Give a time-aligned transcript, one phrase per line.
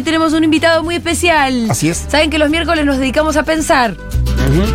[0.00, 1.70] hoy tenemos un invitado muy especial.
[1.70, 2.06] Así es.
[2.08, 3.94] Saben que los miércoles nos dedicamos a pensar.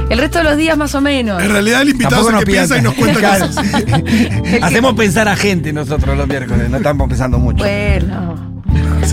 [0.09, 1.41] El resto de los días más o menos.
[1.41, 3.47] En realidad el invitado es el que piensa y nos cuenta Claro.
[3.47, 3.65] cosas.
[4.61, 7.63] Hacemos pensar a gente nosotros los miércoles, no estamos pensando mucho.
[7.63, 8.54] Bueno.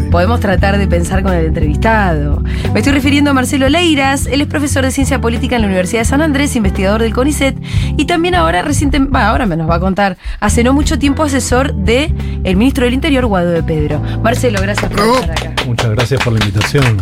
[0.01, 2.43] Podemos tratar de pensar con el entrevistado.
[2.73, 4.27] Me estoy refiriendo a Marcelo Leiras.
[4.27, 7.57] Él es profesor de ciencia política en la Universidad de San Andrés, investigador del CONICET
[7.97, 11.23] y también ahora reciente, bah, ahora me nos va a contar, hace no mucho tiempo
[11.23, 12.13] asesor de
[12.45, 14.01] el ministro del Interior, Guado de Pedro.
[14.23, 15.55] Marcelo, gracias por estar acá.
[15.67, 16.99] Muchas gracias por la invitación.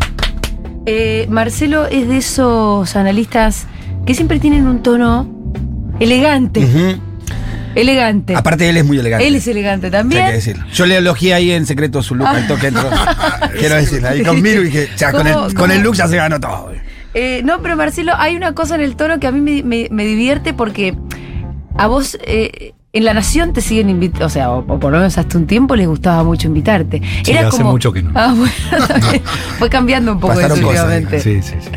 [0.86, 3.66] Eh, Marcelo es de esos analistas
[4.06, 5.28] que siempre tienen un tono
[6.00, 6.64] elegante.
[6.64, 7.09] Ujú.
[7.74, 8.34] Elegante.
[8.34, 9.26] Aparte él es muy elegante.
[9.26, 10.26] Él es elegante hay también.
[10.26, 10.64] que decirlo.
[10.72, 12.88] Yo le elogié ahí en secreto su look al toque entró.
[13.58, 15.72] Quiero decirlo, ahí con Miru y dije, o sea, con ¿Cómo- el, con cómo?
[15.72, 16.72] el look ya se ganó todo.
[17.14, 19.88] Eh, no, pero Marcelo, hay una cosa en el tono que a mí me, me-
[19.90, 20.96] me divierte porque
[21.76, 24.98] a vos eh, en La Nación te siguen invitando, o sea, o, o por lo
[24.98, 27.00] menos hasta un tiempo les gustaba mucho invitarte.
[27.24, 28.10] Sí, hace mucho que no.
[28.14, 29.22] Ah, bueno, también.
[29.58, 31.20] fue cambiando un poco eso Pasaron cosas, últimamente.
[31.20, 31.70] Sí, sí, sí.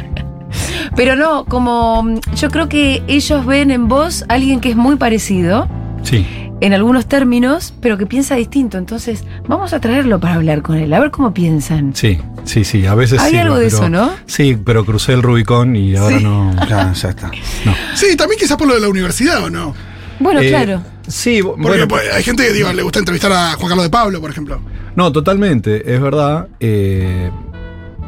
[0.95, 5.67] Pero no, como yo creo que ellos ven en vos alguien que es muy parecido
[6.03, 6.25] Sí,
[6.61, 8.77] en algunos términos, pero que piensa distinto.
[8.77, 11.95] Entonces, vamos a traerlo para hablar con él, a ver cómo piensan.
[11.95, 12.85] sí, sí, sí.
[12.85, 14.11] A veces Hay sí, algo de pero- eso, ¿no?
[14.25, 16.23] Sí, pero crucé el Rubicón y ahora Sí.
[16.23, 16.53] no.
[16.69, 17.31] Ya, ya está.
[17.65, 17.73] no.
[17.95, 19.73] Sí, también quizás por lo de la universidad, ¿o no?
[20.19, 20.81] Bueno, Eh, claro.
[21.07, 23.89] Sí, Porque bueno, pues, hay gente que digo, le gusta entrevistar a Juan Carlos de
[23.89, 24.61] Pablo, por ejemplo.
[24.95, 26.47] no, totalmente, es verdad.
[26.61, 27.29] Eh,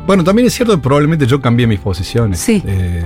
[0.08, 2.40] bueno, también es cierto que probablemente yo cambié mis posiciones.
[2.40, 2.64] Sí.
[2.66, 3.04] Eh,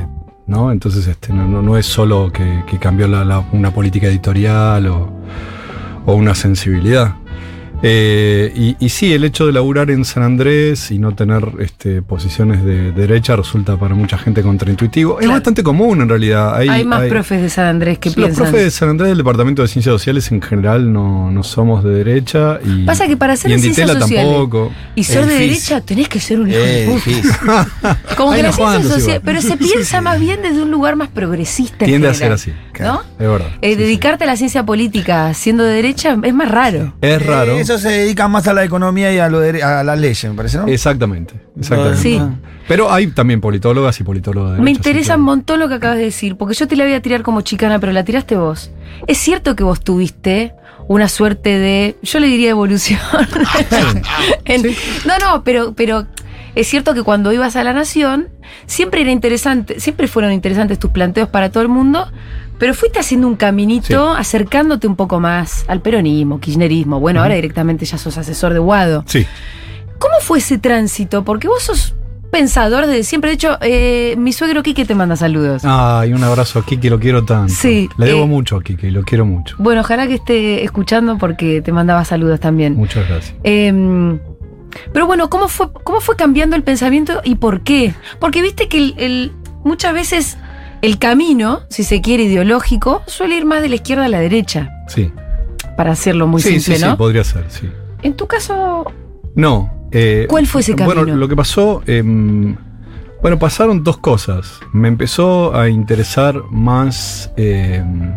[0.50, 0.72] ¿no?
[0.72, 5.10] Entonces, este, no, no- no es solo que, que cambió la- una política editorial o,
[6.06, 7.16] o una sensibilidad.
[7.82, 12.02] Eh, y, y sí, el hecho de laburar en San Andrés y no tener este,
[12.02, 15.20] posiciones de derecha resulta para mucha gente contraintuitivo.
[15.22, 16.56] Es bastante común en realidad.
[16.56, 18.44] Hay, más profes de San Andrés que Los piensan.
[18.46, 21.92] profes de San Andrés del Departamento de Ciencias Sociales en general no, no somos de
[21.92, 22.60] derecha.
[22.66, 24.72] Y, Pasa que para ser y de en ciencias sociales tampoco.
[24.96, 26.96] y ser de derecha tenés que ser un hijo de puta.
[27.06, 27.32] difícil.
[28.18, 31.86] Como que la ciencia social, pero se piensa más bien desde un lugar más progresista.
[31.86, 32.54] en Tiende a ser general, así.
[32.80, 33.02] ¿No?
[33.20, 33.48] Es verdad.
[33.62, 33.82] Eh, Sí, sí.
[33.82, 36.94] dedicarte a la ciencia política siendo de derecha es más raro.
[37.02, 37.58] Es raro.
[37.58, 40.24] Eh, Eso se dedica más a la economía y a, lo de, a las leyes,
[40.26, 40.68] me parece, ¿no?
[40.68, 41.36] Exactamente.
[41.58, 42.02] exactamente.
[42.02, 42.20] Sí.
[42.68, 45.76] Pero hay también politólogas y politólogos de Me derecha, sí, interesa un montón lo que
[45.76, 48.36] acabas de decir, porque yo te la voy a tirar como chicana, pero la tiraste
[48.36, 48.72] vos.
[49.08, 50.54] Es cierto que vos tuviste
[50.88, 53.00] una suerte de, yo le diría evolución.
[54.46, 54.64] En-
[55.06, 56.08] No, no, pero, pero
[56.56, 58.30] es cierto que cuando ibas a la Nación,
[58.66, 62.12] siempre era interesante, siempre fueron interesantes tus planteos para todo el mundo,
[62.60, 67.00] pero fuiste haciendo un caminito, acercándote un poco más al peronismo, kirchnerismo.
[67.00, 69.04] Bueno, ahora directamente ya sos asesor de Guado.
[69.08, 69.26] Sí.
[69.98, 71.24] ¿Cómo fue ese tránsito?
[71.24, 71.96] Porque vos sos
[72.32, 73.32] pensador de siempre.
[73.32, 75.64] De hecho, eh, mi suegro Quique te manda saludos.
[75.66, 77.52] Ay, un abrazo a Kiki, lo quiero tanto.
[77.54, 79.56] Sí, Le debo eh, mucho a Kiki, lo quiero mucho.
[79.58, 82.76] Bueno, ojalá que esté escuchando porque te mandaba saludos también.
[82.76, 83.34] Muchas gracias.
[83.44, 84.20] Eh,
[84.94, 87.94] pero bueno, ¿cómo fue, ¿cómo fue cambiando el pensamiento y por qué?
[88.20, 89.32] Porque viste que el- el-
[89.64, 90.38] muchas veces
[90.82, 94.70] el camino, si se quiere, ideológico, suele ir más de la izquierda a la derecha,
[94.88, 95.12] Sí.
[95.78, 96.92] para hacerlo muy sí, simple, sí, ¿no?
[96.92, 97.70] sí, podría ser, sí.
[98.02, 98.86] En tu caso,
[99.36, 99.72] No.
[99.92, 101.18] eh, ¿Cuál fue ese Bueno, camino?
[101.18, 101.82] lo que pasó.
[101.88, 102.56] em,
[103.22, 104.60] bueno, pasaron dos cosas.
[104.72, 107.32] Me empezó a interesar más.
[107.36, 108.14] em,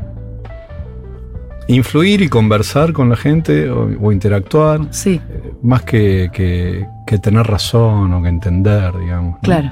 [1.69, 7.19] influir y conversar con la gente o, o interactuar, sí, eh, más que, que- que
[7.19, 9.35] tener razón o que entender, digamos.
[9.35, 9.41] ¿no?
[9.41, 9.71] claro.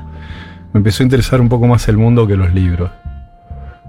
[0.73, 2.91] Me empezó a interesar un poco más el mundo que los libros.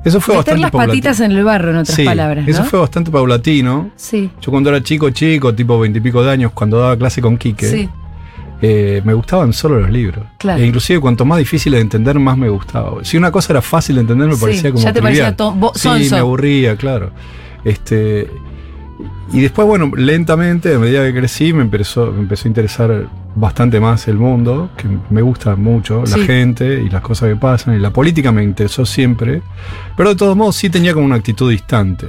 [0.04, 2.52] Eso fue Meter bastante las patitas en el barro, en otras Sí, palabras, ¿no?
[2.52, 3.92] Eso fue bastante paulatino.
[3.96, 7.68] Sí, Yo cuando era chico, chico, tipo veintipico de años, cuando daba clase con Quique,
[7.68, 7.90] sí,
[8.64, 10.26] eh, me gustaban solo los libros.
[10.40, 10.60] Claro.
[10.60, 13.04] E inclusive cuanto más difícil de entender, más me gustaba.
[13.04, 15.36] Si una cosa era fácil de entender, me Sí, parecía como ya te trivial.
[15.36, 17.12] parecía Sí, me aburría, claro.
[17.64, 18.28] Este,
[19.34, 23.80] y después, bueno, lentamente, a medida que crecí, me empezó, me empezó a interesar bastante
[23.80, 26.20] más el mundo, que me gusta mucho, Sí.
[26.20, 29.42] la gente y las cosas que pasan, y la política me interesó siempre,
[29.96, 32.08] pero de todos modos sí tenía como una actitud distante.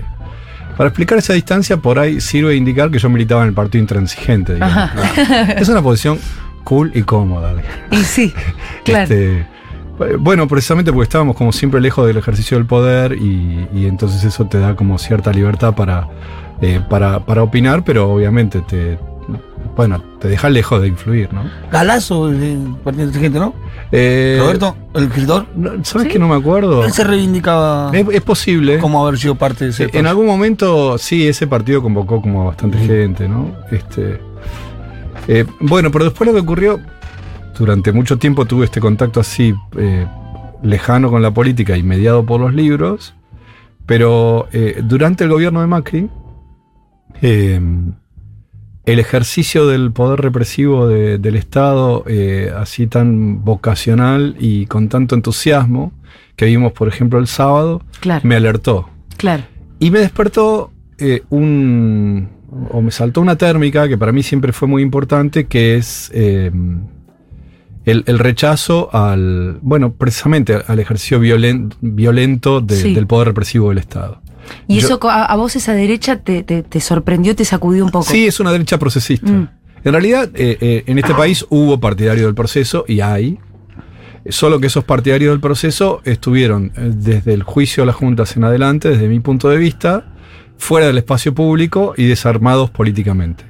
[0.76, 4.54] Para explicar esa distancia, por ahí sirve indicar que yo militaba en el partido intransigente.
[4.54, 4.90] digamos.
[5.56, 6.18] Es una posición
[6.64, 7.54] cool y cómoda.
[7.90, 8.32] Y sí,
[8.84, 9.02] claro.
[9.02, 9.46] Este,
[10.18, 14.46] bueno, precisamente porque estábamos como siempre lejos del ejercicio del poder y, y entonces eso
[14.46, 16.08] te da como cierta libertad para,
[16.62, 18.98] eh, para, para opinar, pero obviamente te,
[19.76, 21.44] bueno, te deja lejos de influir, ¿no?
[21.70, 23.54] Galazo, el partido inteligente, ¿no?
[23.90, 25.46] Eh, Roberto, el escritor,
[25.82, 26.12] ¿Sabes ¿Sí?
[26.12, 26.84] que no me acuerdo?
[26.84, 28.78] él se reivindicaba Es, es posible.
[28.78, 29.84] como haber sido parte de ese.
[29.84, 33.52] Eh, En algún momento, sí, ese partido convocó como a bastante gente, ¿no?
[33.70, 34.20] Este,
[35.28, 36.80] eh, bueno, pero después lo que ocurrió,
[37.58, 40.06] durante mucho tiempo tuve este contacto así eh,
[40.62, 43.14] lejano con la política y mediado por los libros,
[43.86, 46.08] pero eh, durante el gobierno de Macri,
[47.20, 47.60] eh,
[48.84, 55.14] el ejercicio del poder represivo de- del Estado, eh, así tan vocacional y con tanto
[55.14, 55.92] entusiasmo,
[56.36, 58.88] que vimos, por ejemplo, el sábado, Claro, me alertó.
[59.16, 59.44] claro.
[59.78, 62.28] Y me despertó eh, un.
[62.70, 66.50] o me saltó una térmica que para mí siempre fue muy importante, que es eh,
[67.84, 69.58] el, el rechazo al.
[69.62, 72.94] bueno, precisamente al ejercicio violen- violento de- Sí.
[72.94, 74.21] del poder represivo del Estado.
[74.68, 77.90] Y Yo- eso a, a vos esa derecha te, te- te sorprendió, te sacudió un
[77.90, 78.04] poco.
[78.10, 79.30] Sí, es una derecha procesista.
[79.30, 79.48] Mm.
[79.84, 83.38] En realidad, eh, eh, en este país hubo partidarios del proceso y hay.
[84.28, 88.44] Solo que esos partidarios del proceso estuvieron eh, desde el juicio a las juntas en
[88.44, 90.12] adelante, desde mi punto de vista,
[90.58, 93.44] fuera del espacio público y desarmados políticamente.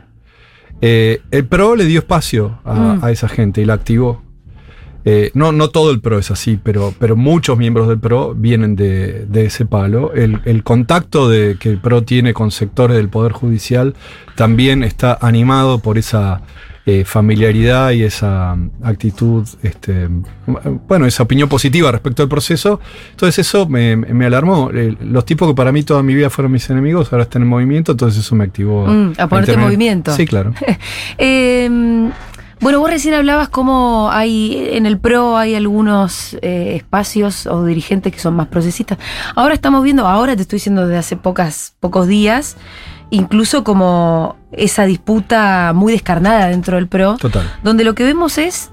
[0.80, 3.04] Eh, el PRO le dio espacio a, Mm.
[3.04, 4.22] a esa gente y la activó.
[5.04, 8.76] Eh, no, no todo el PRO es así, pero, pero muchos miembros del PRO vienen
[8.76, 10.12] de, de ese palo.
[10.14, 13.94] El, el contacto de, que el PRO tiene con sectores del Poder Judicial
[14.36, 16.42] también está animado por esa
[16.84, 20.22] eh, familiaridad y esa mm, actitud, este, mm,
[20.88, 22.80] bueno, esa opinión positiva respecto al proceso.
[23.10, 24.68] Entonces eso me, me alarmó.
[24.74, 27.48] Eh, Los tipos que para mí toda mi vida fueron mis enemigos ahora están en
[27.48, 28.86] movimiento, entonces eso me activó.
[28.88, 30.12] Mm, a ponerte en movimiento.
[30.12, 30.54] Sí, claro.
[31.18, 32.10] Eh,
[32.62, 38.12] bueno, vos recién hablabas cómo hay en el PRO hay algunos eh, espacios o dirigentes
[38.12, 38.96] que son más procesistas.
[39.34, 42.56] Ahora estamos viendo, ahora te estoy diciendo desde hace pocas, pocos días,
[43.10, 47.50] incluso como esa disputa muy descarnada dentro del PRO, Total.
[47.62, 48.70] donde lo que vemos es,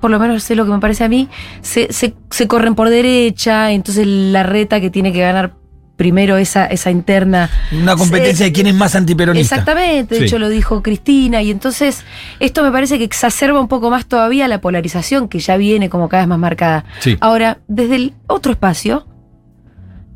[0.00, 1.28] por lo menos es lo que me parece a mí,
[1.62, 5.52] se, se- se corren por derecha, entonces la reta que tiene que ganar
[6.00, 9.56] primero esa, esa interna Una competencia de quién es más antiperonista.
[9.56, 10.26] Exactamente, de Sí.
[10.28, 12.04] hecho lo dijo Cristina, y entonces
[12.38, 16.08] esto me parece que exacerba un poco más todavía la polarización que ya viene como
[16.08, 16.86] cada vez más marcada.
[17.00, 17.18] Sí.
[17.20, 19.06] Ahora, desde el otro espacio,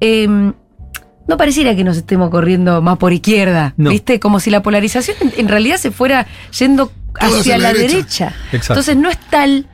[0.01, 0.55] em,
[1.29, 3.91] no pareciera que nos estemos corriendo más por izquierda, No.
[3.91, 4.19] ¿viste?
[4.21, 6.27] Como si la polarización en, en realidad se fuera
[6.59, 6.91] yendo
[7.21, 7.95] hacia hacia la la derecha.
[7.99, 8.27] derecha.
[8.53, 8.73] Exacto.
[8.73, 9.67] Entonces no es tal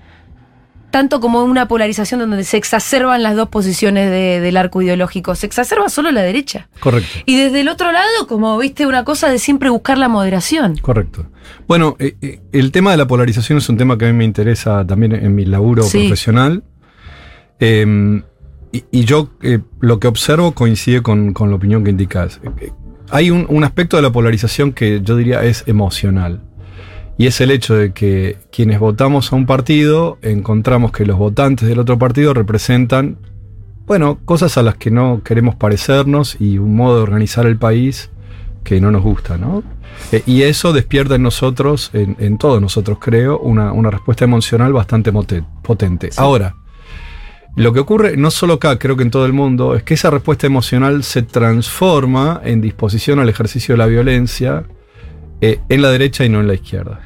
[0.91, 5.47] tanto como una polarización donde se exacerban las dos posiciones de- del arco ideológico, se
[5.47, 6.69] exacerba solo la derecha.
[6.81, 7.09] Correcto.
[7.27, 10.77] Y desde el otro lado, como viste, una cosa de siempre buscar la moderación.
[10.79, 11.27] Correcto.
[11.69, 14.25] Bueno, eh, eh, el tema de la polarización es un tema que a mí me
[14.25, 15.99] interesa también en mi laburo Sí.
[16.01, 16.63] profesional.
[17.61, 18.23] Eh,
[18.73, 22.41] y, y yo eh, lo que observo coincide con, con la opinión que indicas.
[23.11, 26.43] Hay un, un aspecto de la polarización que yo diría es emocional.
[27.19, 31.69] Y es el hecho de que quienes votamos a un partido encontramos que los votantes
[31.69, 33.19] del otro partido representan,
[33.87, 38.11] bueno, cosas a las que no queremos parecernos y un modo de organizar el país
[38.65, 39.63] que no nos gusta, ¿no?
[40.13, 44.73] Eh, y eso despierta en nosotros, en, en todos nosotros creo, una, una respuesta emocional
[44.73, 45.13] bastante
[45.63, 46.11] potente.
[46.17, 46.57] Ahora,
[47.57, 50.11] lo que ocurre, no solo acá, creo que en todo el mundo, es que esa
[50.11, 54.65] respuesta emocional se transforma en disposición al ejercicio de la violencia
[55.41, 57.01] eh, en la derecha y no en la izquierda.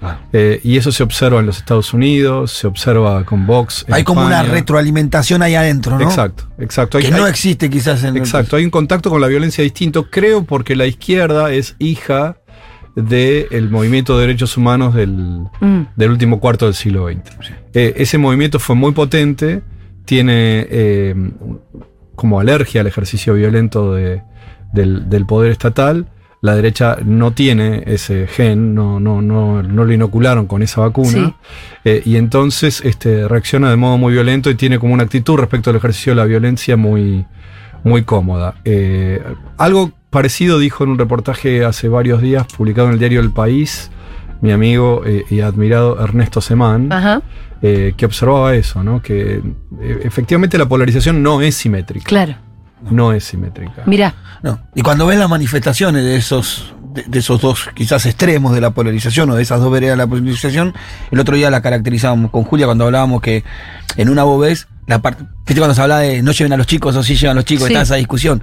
[0.00, 0.18] Ah.
[0.32, 3.84] Eh, y eso se observa en los Estados Unidos, se observa con Vox.
[3.88, 6.04] en Hay como una retroalimentación ahí adentro, ¿no?
[6.04, 6.98] Exacto, exacto.
[6.98, 9.64] Hay- Que no hay- existe quizás en el- Exacto, hay un contacto con la violencia
[9.64, 12.36] distinto, creo porque la izquierda es hija
[12.94, 15.16] del movimiento de derechos humanos del,
[15.60, 15.82] Mm.
[15.96, 17.52] del último cuarto del siglo XX.
[17.74, 19.62] Eh, ese movimiento fue muy potente,
[20.04, 21.14] tiene eh,
[22.14, 24.22] como alergia al ejercicio violento de-
[24.72, 26.06] del, del poder estatal.
[26.40, 31.10] La derecha no tiene ese gen, no, no, no, no lo inocularon con esa vacuna.
[31.10, 31.34] Sí.
[31.84, 35.70] Eh, y entonces este, reacciona de modo muy violento y tiene como una actitud respecto
[35.70, 37.26] al ejercicio de la violencia muy,
[37.82, 38.54] muy cómoda.
[38.64, 39.20] Eh,
[39.56, 43.90] algo parecido dijo en un reportaje hace varios días publicado en el diario El País
[44.40, 47.22] mi amigo eh, y admirado Ernesto Semán, Ajá,
[47.60, 49.02] que observaba eso, ¿no?
[49.02, 49.42] que
[50.04, 52.04] efectivamente la polarización no es simétrica.
[52.06, 52.36] claro.
[52.82, 53.82] No es simétrica.
[53.86, 54.60] Mirá, No.
[54.74, 58.70] Y cuando ves las manifestaciones de esos, de, de esos dos quizás extremos de la
[58.70, 60.74] polarización o de esas dos veredas de la polarización,
[61.10, 63.44] el otro día la caracterizábamos con Julia cuando hablábamos que
[63.96, 66.66] en una vos ves la parte, viste cuando se habla de no lleven a los
[66.66, 67.72] chicos o sí llevan a los chicos, Sí.
[67.74, 68.42] está esa discusión.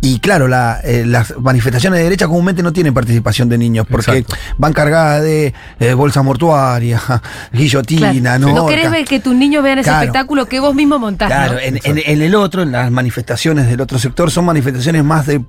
[0.00, 4.18] Y claro, la, eh, las manifestaciones de derecha comúnmente no tienen participación de niños porque
[4.18, 4.36] Exacto.
[4.56, 7.00] van cargadas de eh, bolsa mortuaria,
[7.52, 8.38] guillotina, claro.
[8.48, 8.54] no.
[8.54, 11.28] no querés ver que tus niños vean ese espectáculo que vos mismo montás.
[11.28, 11.58] Claro, ¿no?
[11.60, 15.42] en, en- en el otro, en las manifestaciones del otro sector, son manifestaciones más de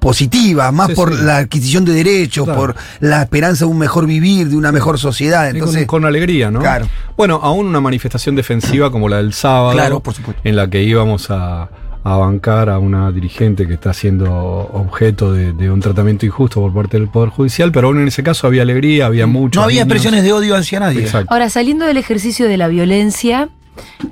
[0.00, 1.22] positivas, más Sí, por sí.
[1.24, 2.60] la adquisición de derechos, Claro.
[2.60, 5.46] por la esperanza de un mejor vivir, de una mejor sociedad.
[5.48, 6.60] Con- Entonces, con, alegría, ¿no?
[6.60, 6.86] Claro.
[7.16, 10.40] Bueno, aún una manifestación defensiva como la del sábado, Claro, por supuesto.
[10.44, 11.68] en la que íbamos a,
[12.04, 14.32] a bancar a una dirigente que está siendo
[14.72, 18.22] objeto de, de un tratamiento injusto por parte del Poder Judicial, pero aún en ese
[18.22, 19.60] caso había alegría, había mucho.
[19.60, 21.00] no había expresiones de odio hacia nadie.
[21.00, 21.32] Exacto.
[21.32, 23.48] Ahora, saliendo del ejercicio de la violencia,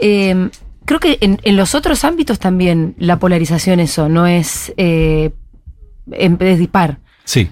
[0.00, 0.48] eh,
[0.84, 5.30] creo que en, en los otros ámbitos también la polarización eso, no es, eh,
[6.12, 6.98] es dispar.
[7.24, 7.48] Sí.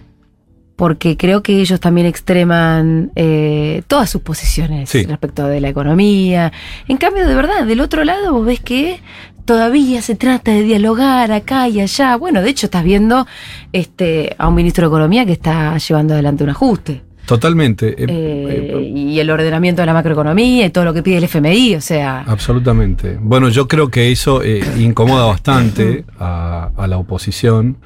[0.76, 5.04] porque creo que ellos también extreman eh, todas sus posiciones Sí.
[5.04, 6.52] respecto de la economía.
[6.88, 8.98] En cambio, de verdad, del otro lado vos ves que
[9.44, 12.16] todavía se trata de dialogar acá y allá.
[12.16, 13.24] Bueno, de hecho estás viendo
[13.72, 17.02] este, a un ministro de Economía que está llevando adelante un ajuste.
[17.24, 17.90] Totalmente.
[17.96, 21.76] eh, Eh, y el ordenamiento de la macroeconomía y todo lo que pide el FMI,
[21.76, 22.24] o sea...
[22.26, 23.16] Absolutamente.
[23.20, 27.76] Bueno, yo creo que eso eh, incomoda bastante a, a la oposición.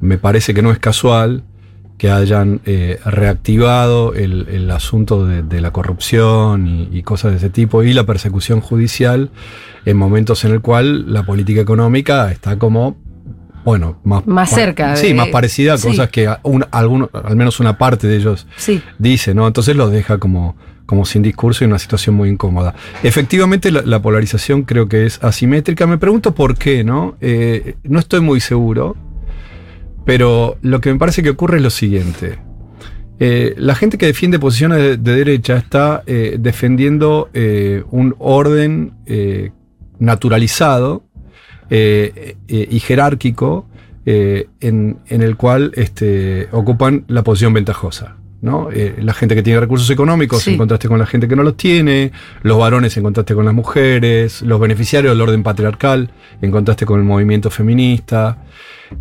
[0.00, 1.44] Me parece que no es casual
[1.98, 7.36] que hayan eh, reactivado el, el asunto de, de la corrupción y, y cosas de
[7.36, 9.30] ese tipo y la persecución judicial
[9.84, 12.96] en momentos en el cual la política económica está como,
[13.66, 15.88] bueno, más, Más cerca Sí, de- más parecida a sí.
[15.88, 18.80] cosas que a un- alguno- al menos una parte de ellos Sí.
[18.98, 19.46] dice, ¿no?
[19.46, 22.74] Entonces los deja como, como sin discurso y en una situación muy incómoda.
[23.02, 25.86] Efectivamente, la, la polarización creo que es asimétrica.
[25.86, 27.16] Me pregunto por qué, ¿no?
[27.20, 28.96] Eh, no estoy muy seguro,
[30.04, 32.38] pero lo que me parece que ocurre es lo siguiente.
[33.22, 38.94] Eh, la gente que defiende posiciones de, de derecha está eh, defendiendo eh, un orden
[39.98, 41.04] naturalizado
[41.68, 43.68] y jerárquico
[44.06, 48.16] en, en el cual este, ocupan la posición ventajosa.
[48.42, 48.68] ¿No?
[48.72, 50.52] Eh, la gente que tiene recursos económicos Sí.
[50.52, 52.10] en contraste con la gente que no los tiene,
[52.42, 56.98] los varones en contraste con las mujeres, los beneficiarios del orden patriarcal en contraste con
[57.00, 58.38] el movimiento feminista.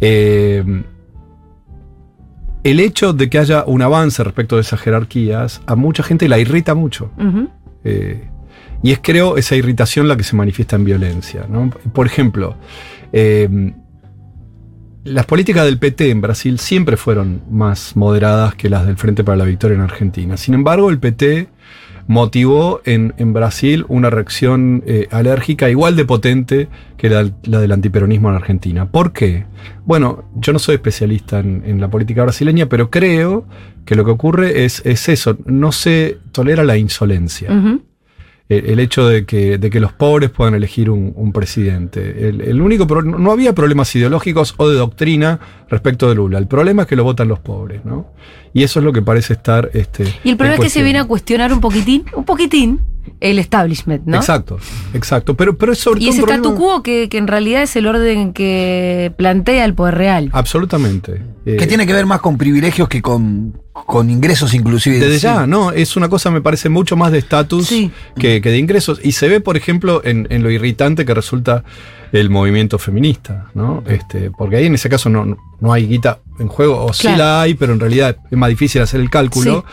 [0.02, 0.84] Eh,
[2.64, 6.38] el hecho de que haya un avance respecto de esas jerarquías a mucha gente la
[6.40, 7.12] irrita mucho.
[7.86, 8.28] Eh,
[8.84, 11.46] y es, creo, esa irritación la que se manifiesta en violencia.
[11.50, 11.70] ¿no?
[11.94, 12.58] Por ejemplo,
[15.04, 19.38] las políticas del PT en Brasil siempre fueron más moderadas que las del Frente para
[19.38, 20.38] la Victoria en Argentina.
[20.38, 21.48] Sin embargo, el PT
[22.08, 28.36] motivó en, Brasil una reacción eh, alérgica igual de potente que la, del antiperonismo en
[28.36, 28.90] Argentina.
[28.90, 29.46] ¿Por qué?
[29.86, 33.46] Bueno, yo no soy especialista en, la política brasileña, pero creo
[33.86, 37.50] que lo que ocurre es, es eso, no se tolera la insolencia
[38.50, 42.28] el hecho de que, de que los pobres puedan elegir un, un presidente.
[42.30, 45.40] El, el único pro- no había problemas ideológicos o de doctrina
[45.70, 46.40] respecto de Lula.
[46.40, 48.08] El problema es que lo votan los pobres, ¿no?
[48.52, 49.70] Y eso es lo que parece estar.
[49.74, 52.80] Este, Y el problema es que se viene a cuestionar un poquitín, un poquitín,
[53.20, 54.18] el establishment, ¿no?
[54.18, 54.58] Exacto,
[54.94, 55.36] exacto.
[55.36, 57.76] Pero, pero es sobre Y todo ese problema- statu quo que, que en realidad es
[57.76, 60.30] el orden que plantea el poder real.
[60.34, 61.22] Absolutamente.
[61.46, 65.00] Eh, Que tiene que ver más con privilegios que con, con ingresos inclusive.
[65.00, 65.24] Desde Sí.
[65.24, 67.92] ya, no, es una cosa, me parece, mucho más de estatus Sí.
[68.18, 69.00] que, que de ingresos.
[69.04, 71.64] Y se ve, por ejemplo, en, en lo irritante que resulta
[72.12, 73.84] el movimiento feminista, ¿no?
[73.88, 77.42] Este, porque ahí en ese caso no, no hay guita en juego, o sí la
[77.42, 79.64] hay, pero en realidad es más difícil hacer el cálculo.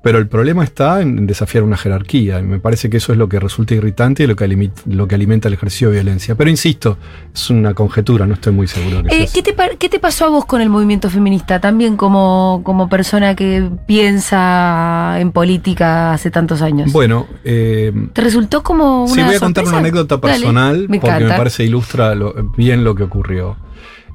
[0.00, 2.38] Pero el problema está en desafiar una jerarquía.
[2.38, 5.14] Y me parece que eso es lo que resulta irritante y lo que, lo que
[5.16, 6.36] alimenta el ejercicio de violencia.
[6.36, 6.96] Pero insisto,
[7.34, 9.28] es una conjetura, no estoy muy seguro que Eh.
[9.34, 11.60] ¿qué, te, par- qué te pasó a vos con el movimiento feminista?
[11.60, 16.92] También como, como persona que piensa en política hace tantos años.
[16.92, 21.00] Bueno, eh, ¿Te resultó como una Sí, voy a contar una anécdota Dale, personal me
[21.00, 23.56] porque me parece ilustra lo- bien lo que ocurrió.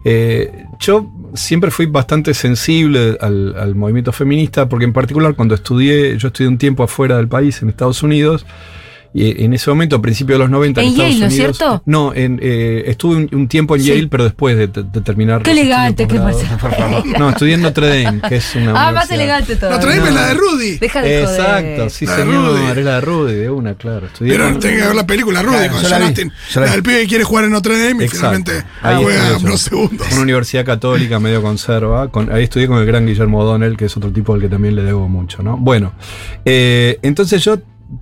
[0.05, 6.17] Eh, yo siempre fui bastante sensible al, al movimiento feminista porque en particular cuando estudié,
[6.17, 8.45] yo estudié un tiempo afuera del país, en Estados Unidos,
[9.13, 11.33] y en ese momento, a principios de los 90, en, En Estados Yale, ¿no es
[11.33, 11.57] Unidos.
[11.57, 11.83] cierto?
[11.85, 13.87] No, en, eh, estuve un, un tiempo en Sí.
[13.89, 15.43] Yale, pero después de, terminar.
[15.43, 16.57] Qué elegante, qué pasa.
[17.19, 18.87] No, estudié en Notre Dame, que es una.
[18.87, 19.69] Ah, más elegante todo.
[19.71, 20.77] Notre Dame es la de Rudy.
[20.77, 21.39] Deja de joder.
[21.39, 22.79] Exacto, sí, La de señor, Rudy.
[22.79, 24.07] es la de Rudy, de una, claro.
[24.07, 26.31] Estudié Pero con- tiene que ver la película Rudy Claro, con la John
[26.65, 28.17] la del pibe que quiere jugar en Notre Dame y Exacto.
[28.43, 30.07] finalmente Ahí juega unos segundos.
[30.11, 32.09] Una universidad católica medio conserva.
[32.09, 34.75] Con, ahí estudié con el gran Guillermo O'Donnell, que es otro tipo al que también
[34.75, 35.57] le debo mucho, ¿no?
[35.57, 35.93] Bueno,
[36.45, 37.57] eh, entonces yo,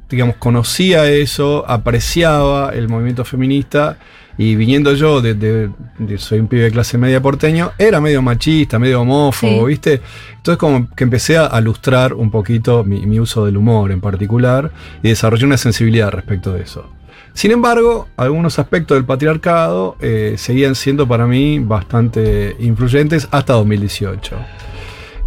[0.10, 3.98] digamos, conocía eso, apreciaba el movimiento feminista.
[4.38, 5.70] Y viniendo yo, de, de-
[6.00, 9.66] de- soy un pibe de clase media porteño, era medio machista, medio homófobo, Sí.
[9.68, 10.02] ¿viste?
[10.38, 14.72] Entonces como que empecé a ilustrar un poquito mi, mi uso del humor en particular
[15.04, 16.90] y desarrollé una sensibilidad respecto de eso.
[17.34, 24.36] Sin embargo, algunos aspectos del patriarcado eh, seguían siendo para mí bastante influyentes hasta 2018.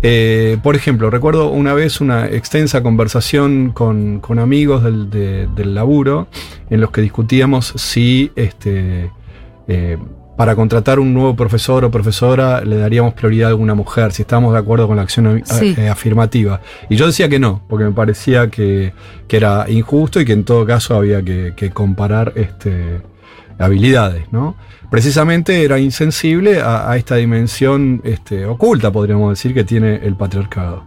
[0.07, 5.75] Eh, por ejemplo, recuerdo una vez una extensa conversación con, con amigos del, de- del
[5.75, 6.29] laburo
[6.69, 9.11] en los que discutíamos si este,
[9.67, 9.97] eh,
[10.37, 14.53] para contratar un nuevo profesor o profesora le daríamos prioridad a alguna mujer, si estábamos
[14.53, 15.41] de acuerdo con la acción a-
[15.79, 16.61] eh, afirmativa.
[16.91, 18.93] Y yo decía que no, porque me parecía que,
[19.27, 23.01] que era injusto y que en todo caso había que, que comparar este,
[23.59, 24.57] habilidades, ¿no?
[24.91, 30.85] Precisamente era insensible a, a esta dimensión este, oculta, podríamos decir, que tiene el patriarcado.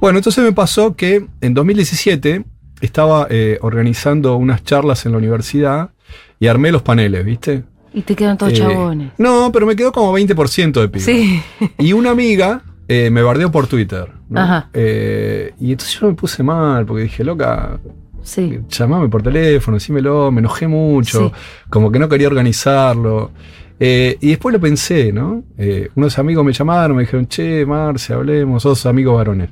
[0.00, 2.44] Bueno, entonces me pasó que en 2017
[2.80, 5.90] estaba eh, organizando unas charlas en la universidad
[6.38, 7.64] y armé los paneles, ¿viste?
[7.94, 9.12] Y te quedan todos Eh, chabones.
[9.16, 11.04] No, pero me quedó como 20% de pibes.
[11.04, 11.40] Sí.
[11.78, 14.12] Y una amiga eh, me bardeó por Twitter.
[14.28, 14.40] ¿no?
[14.40, 14.68] Ajá.
[14.74, 17.80] Y entonces yo me puse mal porque dije, loca,
[18.26, 18.58] Sí.
[18.68, 21.32] llamame por teléfono, decímelo, me enojé mucho, Sí.
[21.70, 23.30] como que no quería organizarlo.
[23.78, 25.44] Eh, y después lo pensé, ¿no?
[25.56, 29.50] Eh, unos amigos me llamaron, me dijeron, che, Marce, hablemos, sos amigos varones.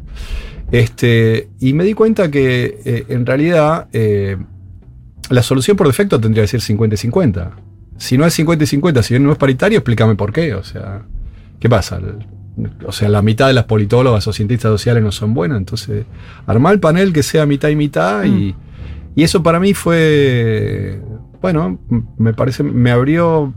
[0.72, 4.36] Este, y me di cuenta que eh, en realidad eh,
[5.30, 7.52] la solución por defecto tendría que ser 50 y 50.
[7.96, 10.54] Si no es 50 y 50, si no es paritario, explícame por qué.
[10.54, 11.02] O sea,
[11.60, 12.00] ¿qué pasa?
[12.86, 16.04] O sea, la mitad de las politólogas o cientistas sociales no son buenas, entonces
[16.46, 18.54] armar el panel que sea mitad y mitad y,
[19.16, 21.00] y eso para mí fue,
[21.42, 21.80] bueno,
[22.16, 23.52] me parece, me abrió,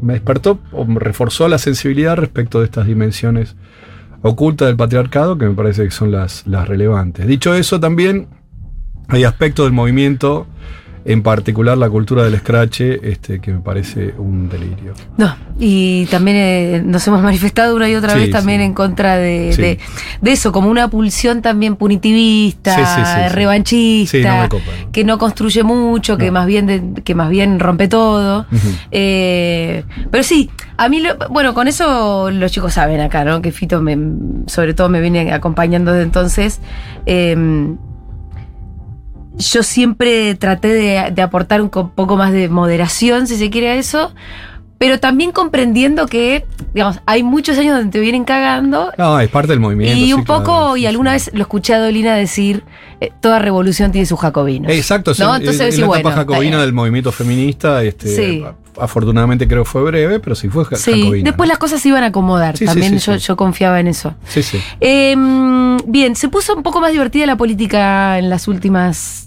[0.00, 3.56] me despertó o me reforzó la sensibilidad respecto de estas dimensiones
[4.22, 7.26] ocultas del patriarcado que me parece que son las, las relevantes.
[7.26, 8.28] Dicho eso, también
[9.08, 10.46] hay aspectos del movimiento,
[11.08, 14.92] en particular la cultura del escrache, este, que me parece un delirio.
[15.16, 18.64] No, y también eh, nos hemos manifestado una y otra Sí, vez también sí.
[18.66, 19.62] en contra de, Sí.
[19.62, 19.78] de,
[20.20, 24.90] de eso, como una pulsión también punitivista, revanchista, Sí, no me copa, ¿no?
[24.92, 28.46] que no construye mucho, que más bien de- que más bien rompe todo.
[28.90, 33.40] Eh, pero sí, a mí, lo- bueno, con eso los chicos saben acá, ¿no?
[33.42, 33.96] Que Fito me,
[34.46, 36.60] sobre todo me viene acompañando desde entonces.
[37.06, 37.36] Eh,
[39.36, 43.70] yo siempre traté de, de aportar un co- poco más de moderación, si se quiere,
[43.70, 44.14] a eso,
[44.78, 48.92] pero también comprendiendo que, digamos, hay muchos años donde te vienen cagando.
[48.98, 49.96] No, es parte del movimiento.
[49.98, 51.30] Y sí, un poco, claro, y sí, alguna sí.
[51.30, 52.62] vez lo escuché a Dolina decir,
[53.00, 54.70] eh, toda revolución tiene sus jacobinos.
[54.70, 55.34] Exacto, sí, ¿No?
[55.34, 57.82] es- Entonces es, decís, la bueno, etapa jacobina del movimiento feminista.
[57.82, 58.44] Este, Sí.
[58.78, 61.24] Afortunadamente creo que fue breve, pero sí fue ja- Sí, jacobina.
[61.30, 61.52] después ¿no?
[61.52, 62.58] las cosas se iban a acomodar.
[62.58, 63.26] Sí, sí, También sí, yo, sí.
[63.26, 64.14] yo confiaba en eso.
[64.28, 64.60] Sí, sí.
[64.80, 65.16] Eh,
[65.86, 69.25] bien, se puso un poco más divertida la política en las últimas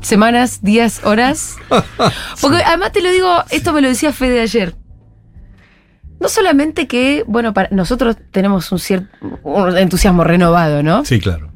[0.00, 1.56] semanas, días, horas.
[2.40, 4.74] Porque además te lo digo, esto me lo decía Fede ayer.
[6.20, 9.08] No solamente que, bueno, para nosotros tenemos un cierto
[9.44, 11.04] un entusiasmo renovado, ¿no?
[11.04, 11.52] Sí, claro.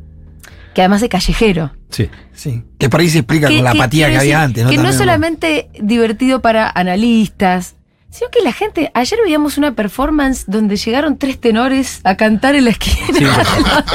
[0.72, 1.72] Que además es callejero.
[1.90, 2.08] Sí.
[2.32, 2.64] Sí.
[2.78, 4.70] Que por ahí se explica Que- con la apatía que había decir antes, ¿no?
[4.70, 7.74] Que no es solamente divertido para analistas,
[8.12, 8.90] sino que la gente.
[8.94, 12.96] Ayer veíamos una performance donde llegaron tres tenores a cantar en la esquina.
[13.18, 13.24] Sí,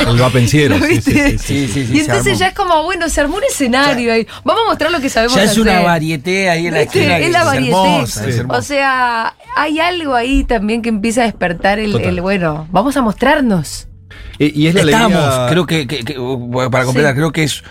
[0.10, 0.78] el vapenciero.
[0.78, 1.94] ¿Lo Sí, sí, sí, sí, Sí, sí, sí.
[1.94, 4.28] y entonces ya es como, bueno, se armó un escenario ahí.
[4.44, 7.20] Vamos a mostrar lo que sabemos Ya es una varieté ahí en la esquina.
[7.20, 7.70] Es la varieté.
[7.70, 8.44] hermosa, es.
[8.50, 13.88] O sea, hay algo ahí también que empieza a despertar el, bueno, vamos a mostrarnos.
[14.40, 16.14] Y, y es la estamos, alegría- creo que, que- que,
[16.72, 17.18] para completar, Sí.
[17.18, 17.64] creo que es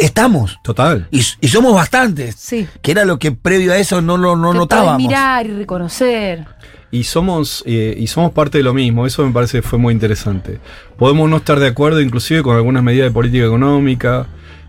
[0.00, 0.58] estamos.
[0.62, 1.06] Total.
[1.10, 2.34] Y, y somos bastantes.
[2.36, 2.66] Sí.
[2.80, 4.96] Que era lo que previo a eso no lo no notábamos.
[4.98, 6.46] mirar y reconocer.
[6.90, 9.94] Y somos, eh, y somos parte de lo mismo, eso me parece que fue muy
[9.94, 10.58] interesante.
[10.98, 14.26] Podemos no estar de acuerdo inclusive con algunas medidas de política económica,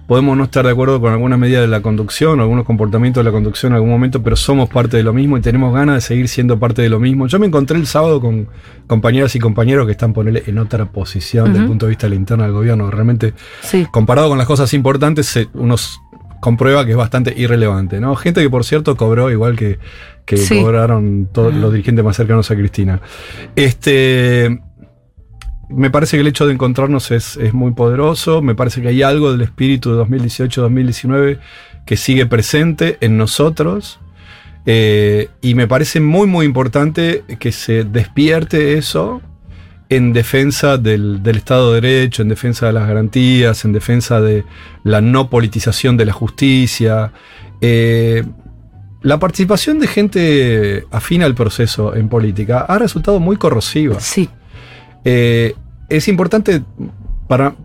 [0.08, 3.32] podemos no estar de acuerdo con algunas medidas de la conducción, algunos comportamientos de la
[3.32, 6.28] conducción en algún momento, pero somos parte de lo mismo y tenemos ganas de seguir
[6.28, 7.28] siendo parte de lo mismo.
[7.28, 8.48] Yo me encontré el sábado con
[8.88, 12.12] compañeras y compañeros que están ponerle en otra posición desde el punto de vista de
[12.12, 12.92] la interna del gobierno.
[12.92, 13.88] Realmente Sí.
[13.92, 15.98] comparado con las cosas importantes, se- uno s-
[16.42, 18.16] comprueba que es bastante irrelevante, ¿no?
[18.18, 19.80] Gente que, por cierto, cobró igual que,
[20.26, 20.60] que Sí.
[20.62, 23.00] cobraron todos los dirigentes más cercanos a Cristina.
[23.56, 24.60] Este.
[25.76, 28.42] Me parece que el hecho de encontrarnos es, es muy poderoso.
[28.42, 31.40] Me parece que hay algo del espíritu de 2018-2019
[31.86, 34.00] que sigue presente en nosotros.
[34.66, 39.22] Eh, y me parece muy, muy importante que se despierte eso
[39.90, 44.46] en defensa del, del Estado de Derecho, en defensa de las garantías, en defensa de
[44.84, 47.12] la no politización de la justicia.
[47.62, 48.24] Eh,
[49.02, 54.00] la participación de gente afina al proceso en política ha resultado muy corrosiva.
[54.00, 54.30] Sí.
[55.04, 55.56] Eh,
[55.90, 56.64] es importante,
[57.28, 57.56] para,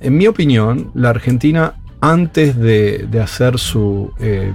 [0.00, 4.52] en mi opinión, la Argentina, antes de, hacer su eh,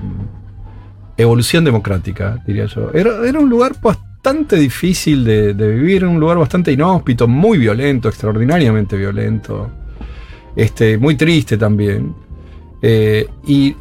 [1.17, 6.37] evolución democrática, diría yo, era, era un lugar bastante difícil de, de vivir, un lugar
[6.37, 9.69] bastante inhóspito, muy violento, extraordinariamente violento,
[10.55, 12.13] este, muy triste también.
[12.81, 13.75] Eh, y,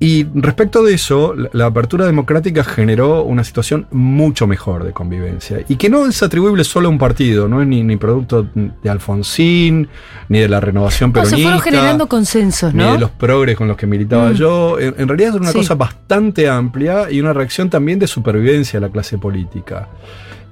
[0.00, 5.74] y respecto de eso, la, apertura democrática generó una situación mucho mejor de convivencia y
[5.74, 9.88] que no es atribuible solo a un partido, no es ni, ni producto de Alfonsín,
[10.28, 11.36] ni de la renovación No, peronista.
[11.36, 12.92] se fueron generando consensos, Ni ¿no?
[12.92, 14.34] de los progres con los que militaba Mm.
[14.34, 14.78] yo.
[14.78, 15.58] En, en realidad es una Sí.
[15.58, 19.88] cosa bastante amplia y una reacción también de supervivencia de la clase política.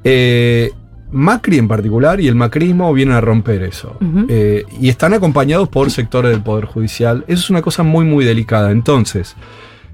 [0.02, 0.72] Eh,
[1.10, 3.96] Macri en particular y el macrismo vienen a romper eso.
[4.28, 7.24] Eh, y están acompañados por sectores del Poder Judicial.
[7.28, 8.72] Eso es una cosa muy, muy delicada.
[8.72, 9.36] Entonces,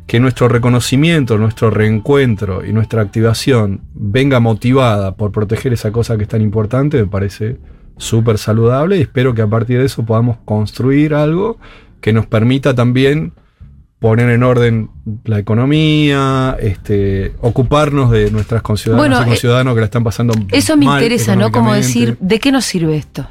[0.06, 6.24] que nuestro reconocimiento, nuestro reencuentro y nuestra activación venga motivada por proteger esa cosa que
[6.24, 7.58] es tan importante, me parece
[7.98, 11.58] súper saludable y espero que a partir de eso podamos construir algo
[12.00, 13.32] que nos permita también
[14.02, 14.90] poner en orden
[15.24, 20.76] la economía, este, ocuparnos de nuestras conciudadanas Bueno, y conciudadanos que la están pasando Eso
[20.76, 21.50] me mal interesa, ¿no?
[21.50, 22.18] Como decir.
[22.20, 23.26] ¿de qué nos sirve esto?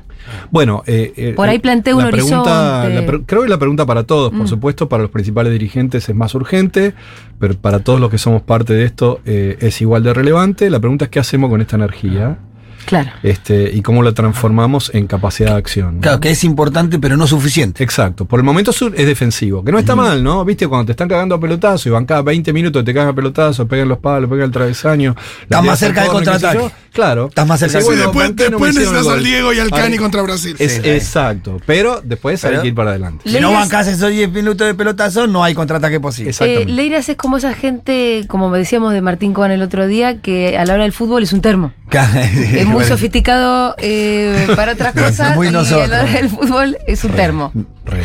[0.49, 3.19] Bueno, eh, eh, Por ahí planteo un pregunta- horizonte.
[3.19, 4.47] la creo que la pregunta para todos, por Mm.
[4.47, 6.93] supuesto, para los principales dirigentes es más urgente,
[7.39, 10.69] pero para todos los que somos parte de esto eh, es igual de relevante.
[10.69, 12.37] La pregunta es qué hacemos con esta energía
[12.85, 13.11] Claro.
[13.23, 15.95] este, y cómo la transformamos en capacidad de acción.
[15.95, 16.01] ¿no?
[16.01, 17.83] Claro, que es importante, pero no suficiente.
[17.83, 18.25] Exacto.
[18.25, 20.43] Por el momento sur es defensivo, que no está mal, ¿no?
[20.45, 23.13] Viste, cuando te están cagando a pelotazo y van cada 20 minutos te cagan a
[23.15, 25.15] pelotazo, pegan los palos, pegan el travesaño.
[25.43, 26.71] Estás más cerca del contraataque.
[26.93, 27.27] Claro.
[27.27, 29.23] Estás más cerca del- bueno, después ¿por qué no me después necesitas al?
[29.23, 30.55] Diego y al Cani contra Brasil.
[30.59, 31.57] Es, Sí, exacto.
[31.65, 33.29] Pero después hay que ir para adelante.
[33.29, 36.33] Si no bancas esos 10 minutos de pelotazo, no hay contraataque posible.
[36.41, 40.19] Eh, Leiras es como esa gente, como me decíamos de Martín Cohen el otro día,
[40.21, 41.73] que a la hora del fútbol es un termo.
[42.55, 45.89] Es muy sofisticado eh, para otras cosas Muy y nosotros.
[45.89, 47.51] del fútbol es un termo.
[47.85, 48.03] Re.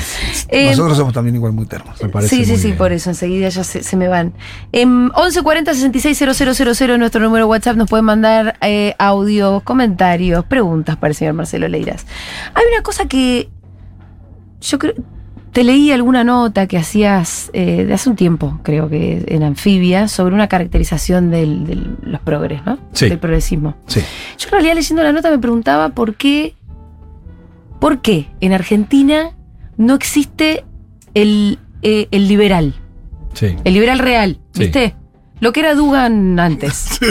[0.48, 2.02] Eh, Nosotros somos también igual muy termos.
[2.02, 2.78] Me parece sí, sí, sí, bien.
[2.78, 4.32] por eso, enseguida ya se, se me van.
[4.72, 11.10] Em, 1140 660000 nuestro número de WhatsApp, nos pueden mandar eh, audios, comentarios, preguntas para
[11.10, 12.06] el señor Marcelo Leiras.
[12.54, 13.48] Hay una cosa que
[14.60, 14.94] yo creo,
[15.56, 20.06] te leí alguna nota que hacías eh, de hace un tiempo, creo que en Anfibia,
[20.06, 22.78] sobre una caracterización del- de los progres, ¿no?
[22.92, 23.08] Sí.
[23.08, 23.74] Del progresismo.
[23.86, 24.00] Sí.
[24.36, 26.54] Yo en realidad leyendo la nota me preguntaba por qué,
[27.80, 29.30] por qué en Argentina
[29.78, 30.64] no existe
[31.14, 32.74] el, eh, el liberal,
[33.32, 33.56] Sí.
[33.64, 34.60] el liberal real, Sí.
[34.60, 34.94] ¿viste?
[35.38, 37.06] Lo que era Dugan antes, sí.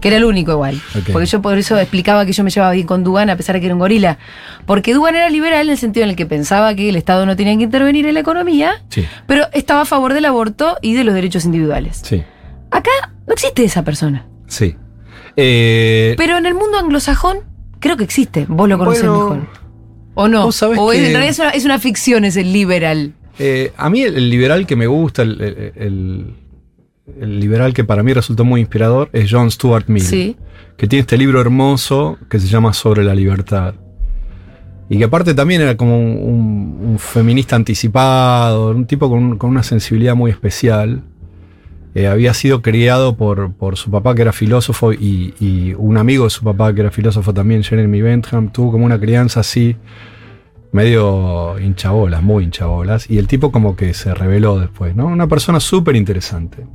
[0.00, 0.80] que era el único igual.
[1.12, 3.60] Porque yo por eso explicaba que yo me llevaba bien con Dugan a pesar de
[3.60, 4.18] que era un gorila.
[4.66, 7.36] Porque Dugan era liberal en el sentido en el que pensaba que el Estado no
[7.36, 9.04] tenía que intervenir en la economía, Sí.
[9.26, 12.00] pero estaba a favor del aborto y de los derechos individuales.
[12.04, 12.22] Sí.
[12.72, 12.90] Acá
[13.28, 14.26] no existe esa persona.
[14.48, 14.74] Sí.
[15.36, 17.38] Eh, Pero en el mundo anglosajón
[17.78, 18.46] creo que existe.
[18.48, 19.48] Vos lo conocés Bueno, mejor.
[20.14, 20.44] ¿O no?
[20.44, 23.12] vos sabés o es- que- en realidad es una, es una ficción, es el liberal.
[23.38, 26.34] eh, a mí el, el liberal que me gusta, el, el- el- el
[27.20, 30.02] liberal que para mí resultó muy inspirador, es John Stuart Mill.
[30.02, 30.36] Sí.
[30.76, 33.74] que tiene este libro hermoso que se llama Sobre la libertad.
[34.88, 40.16] Y que aparte también era como un, feminista anticipado, un tipo con, con una sensibilidad
[40.16, 41.02] muy especial.
[41.94, 46.24] Eh, había sido criado por, por su papá que era filósofo y, y un amigo
[46.24, 48.50] de su papá que era filósofo también, Jeremy Bentham.
[48.50, 49.76] Tuvo como una crianza así,
[50.72, 53.08] medio hinchabolas, muy hinchabolas.
[53.08, 55.06] Y el tipo como que se reveló después, ¿no?
[55.06, 56.66] Una persona súper interesante.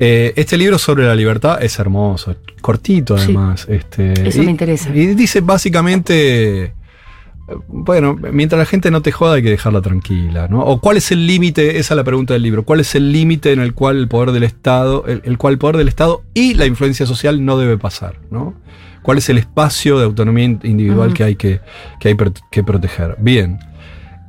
[0.00, 3.24] Eh, este libro sobre la libertad es hermoso, cortito Sí.
[3.24, 3.66] además.
[3.68, 4.90] Este, Eso y- me interesa.
[4.94, 6.72] Y dice básicamente,
[7.66, 10.60] bueno, mientras la gente no te joda hay que dejarla tranquila, ¿no?
[10.64, 13.52] O cuál es el límite, esa es la pregunta del libro, cuál es el límite
[13.52, 16.54] en el cual el poder del Estado, el, el cual el poder del Estado y
[16.54, 18.54] la influencia social no debe pasar, ¿no?
[19.02, 21.60] ¿Cuál es el espacio de autonomía in- individual que hay que,
[21.98, 22.16] que, hay
[22.50, 23.16] que proteger?
[23.18, 23.58] Bien,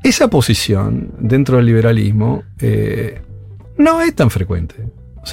[0.03, 3.21] esa posición dentro del liberalismo eh,
[3.77, 4.75] no es tan frecuente.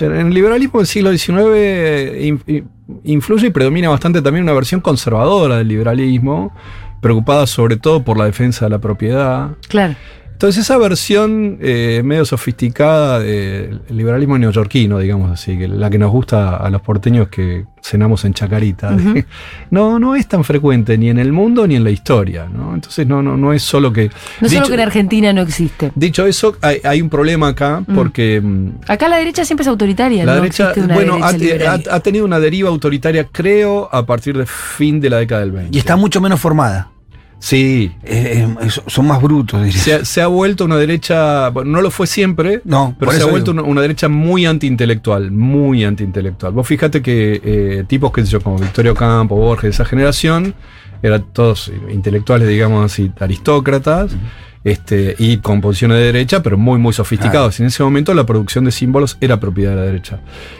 [0.01, 2.69] En el liberalismo del siglo XIX in- in-
[3.05, 6.55] influye y predomina bastante también una versión conservadora del liberalismo,
[7.01, 9.51] preocupada sobre todo por la defensa de la propiedad.
[9.69, 9.95] Claro.
[10.37, 16.11] Entonces esa versión eh, medio sofisticada del liberalismo neoyorquino, digamos así, que la que nos
[16.13, 18.95] gusta a los porteños que cenamos en Chacarita,
[19.71, 22.47] no, no es tan frecuente ni en el mundo ni en la historia.
[22.53, 22.75] ¿no?
[22.75, 24.11] Entonces no, no, no es solo que...
[24.43, 25.91] No solo dicho, que en Argentina no existe.
[25.95, 28.39] dicho eso, hay, hay un problema acá porque...
[28.43, 30.27] mm, Acá la derecha siempre es autoritaria.
[30.27, 34.37] la no derecha, bueno, derecha ha, ha- ha tenido una deriva autoritaria, creo, a partir
[34.37, 35.75] del fin de la década del 20.
[35.75, 36.91] Y está mucho menos formada.
[37.39, 37.93] Sí.
[38.03, 39.81] Eh, eh, son más brutos, diría.
[39.81, 43.27] Se ha, se ha vuelto una derecha, no lo fue siempre, No, pero se ha
[43.27, 46.53] vuelto una, una derecha muy antiintelectual, muy antiintelectual.
[46.53, 50.55] Vos fíjate que eh, tipos, sé yo, como Victorio Campo, Borges, esa generación,
[51.03, 54.17] eran todos intelectuales, digamos así, aristócratas.
[54.67, 57.61] Este, y con posiciones de derecha, pero muy, muy sofisticados.
[57.61, 60.19] En ese momento la producción de símbolos era propiedad de la derecha.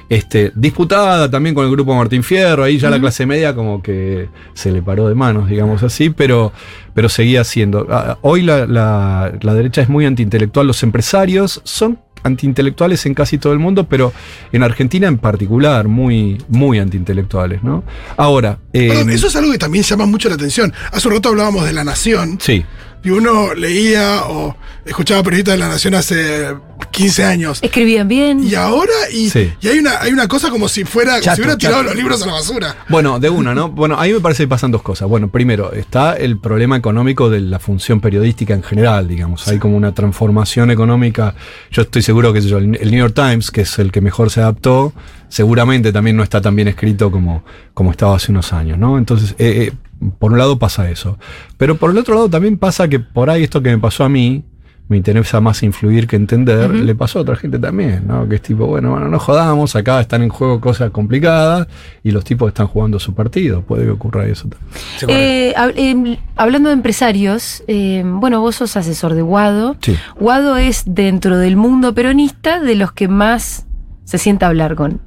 [0.09, 4.29] Este, disputada también con el grupo Martín Fierro, ahí ya la clase media como que
[4.55, 6.53] se le paró de manos, digamos así, pero,
[6.95, 7.89] pero seguía siendo.
[7.91, 13.39] Ah, Hoy la, la- la derecha es muy antiintelectual, los empresarios son antiintelectuales en casi
[13.39, 14.13] todo el mundo, pero
[14.53, 17.83] en Argentina en particular, muy, muy antiintelectuales, ¿no?
[18.17, 20.73] Ahora, eh, Perdón, eso es algo que también llama mucho la atención.
[20.93, 22.65] Hace un rato hablábamos de La Nación, sí,
[23.07, 26.57] y uno leía o escuchaba periodistas de La Nación hace
[26.91, 27.59] 15 años.
[27.63, 28.43] Escribían bien.
[28.43, 29.53] Y ahora, y, Sí.
[29.61, 31.89] y hay, una, hay una cosa como si fuera, Chato, si hubiera tirado chato.
[31.89, 32.77] los libros a la basura.
[32.89, 33.69] Bueno, de una, ¿no?
[33.71, 35.09] Bueno, a mí me parece que pasan dos cosas.
[35.09, 39.47] Bueno, primero, está el problema económico de la función periodística en general, digamos.
[39.47, 41.37] Hay como una transformación económica.
[41.71, 44.41] Yo estoy seguro que yo, el New York Times, que es el que mejor se
[44.41, 44.93] adaptó,
[45.29, 48.99] seguramente también no está tan bien escrito como, como estaba hace unos años, ¿no?
[48.99, 49.73] Entonces, eh, eh,
[50.19, 51.19] por un lado pasa eso.
[51.57, 54.09] Pero por el otro lado también pasa que por ahí esto que me pasó a
[54.09, 54.45] mí,
[54.89, 58.29] me interesa más influir que entender, le pasó a otra gente también, ¿no?
[58.29, 61.67] Que es tipo, bueno, bueno, no jodamos, acá están en juego cosas complicadas
[62.05, 64.71] y los tipos están jugando su partido, puede que ocurra eso también.
[64.99, 65.07] Sí.
[65.09, 69.77] Eh, hab- em, hablando de empresarios, eh, bueno, vos sos asesor de Guado.
[69.81, 69.97] Sí.
[70.21, 73.67] Guado es dentro del mundo peronista de los que más
[74.05, 75.01] se sienta hablar con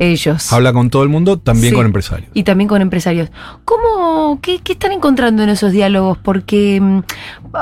[0.00, 0.52] ellos.
[0.52, 1.76] Habla con todo el mundo, también Sí.
[1.76, 2.30] con empresarios.
[2.34, 3.30] Y también con empresarios.
[3.64, 6.18] ¿Cómo, qué, qué están encontrando en esos diálogos?
[6.18, 7.00] Porque mm,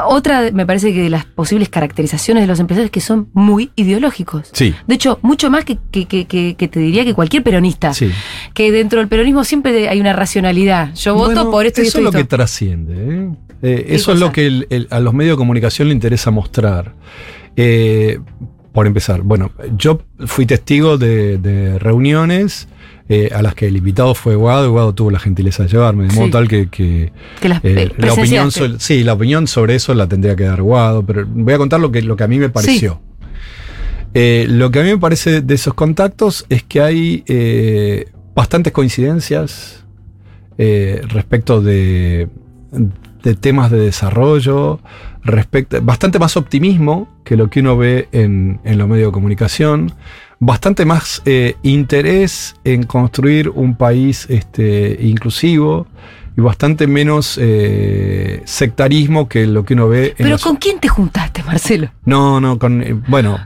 [0.08, 3.70] otra, me parece que de las posibles caracterizaciones de los empresarios es que son muy
[3.76, 4.48] ideológicos.
[4.52, 6.26] Sí, De hecho, mucho más que, que- que-
[6.68, 7.92] te diría que cualquier peronista.
[7.92, 8.10] sí.
[8.54, 10.94] Que dentro del peronismo siempre hay una racionalidad.
[10.94, 12.94] Yo voto Bueno, por esto y eso esto y es lo que trasciende.
[12.94, 13.30] ¿eh?
[13.62, 16.30] Eh, ¿Qué eso es lo que el- el- a los medios de comunicación le interesa
[16.30, 16.94] mostrar.
[17.56, 18.20] Eh,
[18.72, 22.68] por empezar, bueno, yo fui testigo de, de reuniones
[23.08, 26.06] eh, a las que el invitado fue Guado y Guado tuvo la gentileza de llevarme,
[26.08, 26.30] de modo Sí.
[26.30, 28.68] tal que, que, Que las eh, la opinión presenciaste.
[28.68, 31.80] so- sí, la opinión sobre eso la tendría que dar Guado, pero voy a contar
[31.80, 33.00] lo que, lo que a mí me pareció.
[34.14, 37.24] Eh, lo que a mí me parece de esos contactos es que hay
[38.34, 39.84] bastantes coincidencias
[40.56, 42.28] respecto de,
[43.28, 44.80] de temas de desarrollo,
[45.22, 49.92] respecto, bastante más optimismo que lo que uno ve en, en los medios de comunicación,
[50.38, 55.86] bastante más eh, interés en construir un país este, inclusivo
[56.38, 60.78] y bastante menos eh, sectarismo que lo que uno ve en Pero los- ¿con quién
[60.78, 61.90] te juntaste, Marcelo?
[62.04, 63.38] no, no, con, eh, bueno,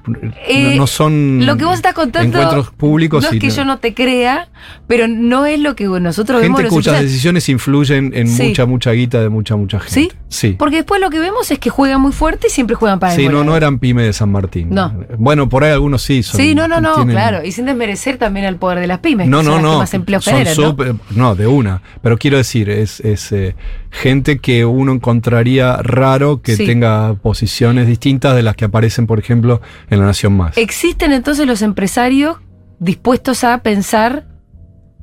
[0.47, 2.39] Eh, no, no son Lo que vos estás contando.
[2.39, 3.25] encuentros públicos.
[3.25, 4.49] No es que yo no te crea,
[4.87, 6.61] pero no es lo que nosotros vemos.
[6.61, 8.49] gente cuyas decisiones influyen en Sí.
[8.49, 10.03] mucha, mucha guita de mucha, mucha ¿Sí?
[10.03, 10.17] gente.
[10.29, 10.57] Sí.
[10.59, 13.25] Porque después lo que vemos es que juegan muy fuerte y siempre juegan para Sí,
[13.27, 14.69] el no, no eran pyme de San Martín.
[14.71, 14.93] No.
[15.19, 16.41] Bueno, por ahí algunos sí son.
[16.41, 17.45] Sí, no, no, no, tienen- claro.
[17.45, 19.29] Y sin desmerecer también al poder de las pymes.
[19.29, 19.79] No, que son no, las que no.
[19.79, 20.99] más empleo son generan, ¿no?
[21.11, 21.35] ¿no?
[21.35, 21.83] de una.
[22.03, 23.55] Pero quiero decir, es, es eh,
[23.91, 26.67] gente que uno encontraría raro que Sí.
[26.67, 30.57] tenga posiciones distintas de las que aparecen, por ejemplo, en La Nación Más.
[30.59, 32.37] ¿Existen entonces los empresarios
[32.79, 34.27] dispuestos a pensar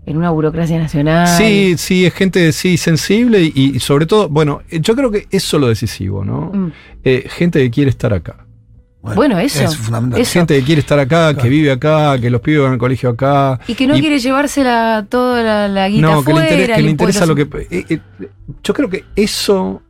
[0.06, 1.28] en una burocracia nacional?
[1.28, 5.58] Sí, sí, es gente sí, sensible y, y sobre todo, bueno, yo creo que eso
[5.58, 6.52] es lo decisivo, ¿no?
[6.54, 6.72] Mm.
[7.04, 8.46] Eh, gente que quiere estar acá.
[9.02, 9.64] Bueno, eso.
[9.64, 10.20] Es fundamental.
[10.20, 10.34] Eso.
[10.34, 13.60] Gente que quiere estar acá, que vive acá, que los pibes van al colegio acá.
[13.68, 16.82] Y que no Y- quiere llevársela toda la, la guita No, que le, interesa, que
[16.82, 17.44] le interesa lo que.
[17.72, 18.00] eh, eh,
[18.62, 19.82] yo creo que eso,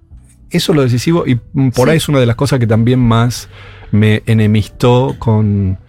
[0.51, 1.89] eso es lo decisivo y por Sí.
[1.91, 3.49] ahí es una de las cosas que también más
[3.91, 5.79] me enemistó con,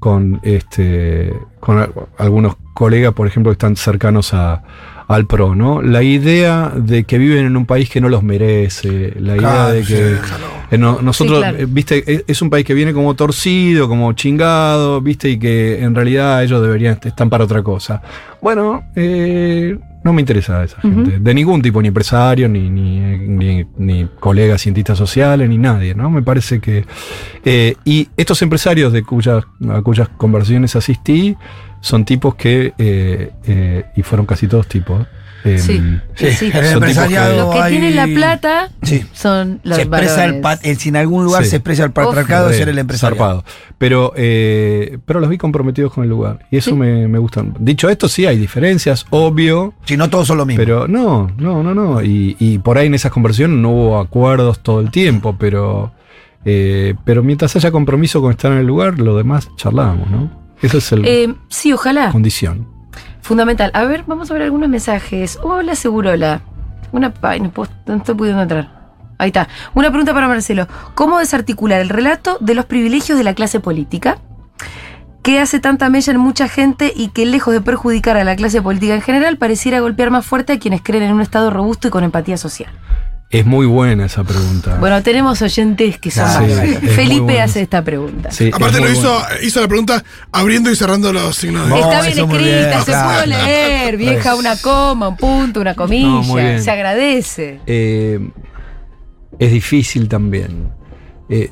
[0.00, 4.64] con, este, con al- algunos colegas, por ejemplo, que están cercanos a,
[5.06, 5.82] al PRO, ¿no?
[5.82, 9.72] La idea de que viven en un país que no los merece, la idea Claro,
[9.72, 10.46] de sí, que déjalo.
[10.70, 11.58] eh, no- nosotros, Sí, claro.
[11.58, 15.82] eh, viste, es, es un país que viene como torcido, como chingado, viste, y que
[15.82, 18.00] en realidad ellos deberían están para otra cosa.
[18.40, 23.66] Bueno, eh, no me interesa esa gente, de ningún tipo, ni empresario, ni, ni, ni,
[23.78, 26.10] ni colegas cientistas sociales, ni nadie, ¿no?
[26.10, 26.84] Me parece que.
[27.44, 31.36] eh, y estos empresarios de cuyas, a cuyas conversaciones asistí
[31.80, 32.74] son tipos que.
[32.78, 35.06] eh, eh, y fueron casi todos tipos.
[35.44, 35.80] Eh, Sí.
[36.14, 36.50] Sí, Sí.
[36.54, 39.04] el empresariado Los que hay- tienen la plata Sí.
[39.12, 40.60] son los se expresa el varones.
[40.60, 41.50] pat- si en algún lugar Sí.
[41.50, 43.16] se expresa el patriarcado, es ser el empresario.
[43.16, 43.44] zarpado.
[43.78, 46.46] Pero, eh, pero los vi comprometidos con el lugar.
[46.50, 46.76] Y eso Sí.
[46.76, 47.44] me, me gusta.
[47.58, 49.74] Dicho esto, sí hay diferencias, obvio.
[49.84, 50.58] Si no todos son lo mismo.
[50.62, 52.02] Pero no, no, no, no.
[52.02, 55.92] Y, y por ahí en esas conversaciones no hubo acuerdos todo el tiempo, pero,
[56.44, 60.30] eh, pero mientras haya compromiso con estar en el lugar, lo demás charlamos, ¿no?
[60.62, 62.10] Esa es la Eh, sí, ojalá.
[62.10, 62.66] condición.
[63.28, 63.70] Fundamental.
[63.72, 65.38] A ver, vamos a ver algunos mensajes.
[65.42, 66.42] Hola, Segurola.
[66.92, 68.68] Una pa- no, puedo- no estoy pudiendo entrar.
[69.16, 69.48] Ahí está.
[69.74, 70.68] Una pregunta para Marcelo.
[70.94, 74.18] ¿Cómo desarticular el relato de los privilegios de la clase política?
[75.22, 78.60] que hace tanta mella en mucha gente y que lejos de perjudicar a la clase
[78.60, 81.90] política en general, pareciera golpear más fuerte a quienes creen en un Estado robusto y
[81.90, 82.70] con empatía social.
[83.30, 84.76] Es muy buena esa pregunta.
[84.78, 88.30] Bueno, tenemos oyentes que son sí, es Felipe hace esta pregunta.
[88.30, 92.02] Sí, Aparte lo hizo, hizo la pregunta abriendo y cerrando los signos de No, Está
[92.02, 93.08] bien escrita, bien, se claro.
[93.10, 97.60] pudo leer, vieja, una coma, un punto, una comilla, No, se agradece.
[97.66, 98.20] Eh,
[99.38, 100.68] es difícil también.
[101.28, 101.50] Eh,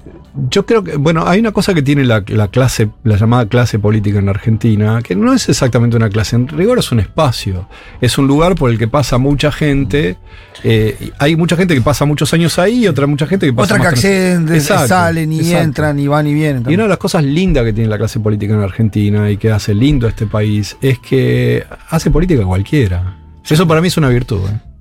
[0.51, 3.79] yo creo que, bueno, hay una cosa que tiene la, la clase, la llamada clase
[3.79, 7.69] política en Argentina, que no es exactamente una clase, en rigor es un espacio,
[8.03, 10.19] es un lugar por el que pasa mucha gente,
[10.63, 13.75] eh, hay mucha gente que pasa muchos años ahí y otra mucha gente que pasa
[13.75, 15.65] Otra que acceden, Exacto, salen y exacto.
[15.65, 16.65] entran y van y vienen.
[16.69, 19.51] Y una de las cosas lindas que tiene la clase política en Argentina y que
[19.51, 23.17] hace lindo a este país es que hace política cualquiera.
[23.49, 24.41] Eso para mí es una virtud.
[24.49, 24.72] ¿eh?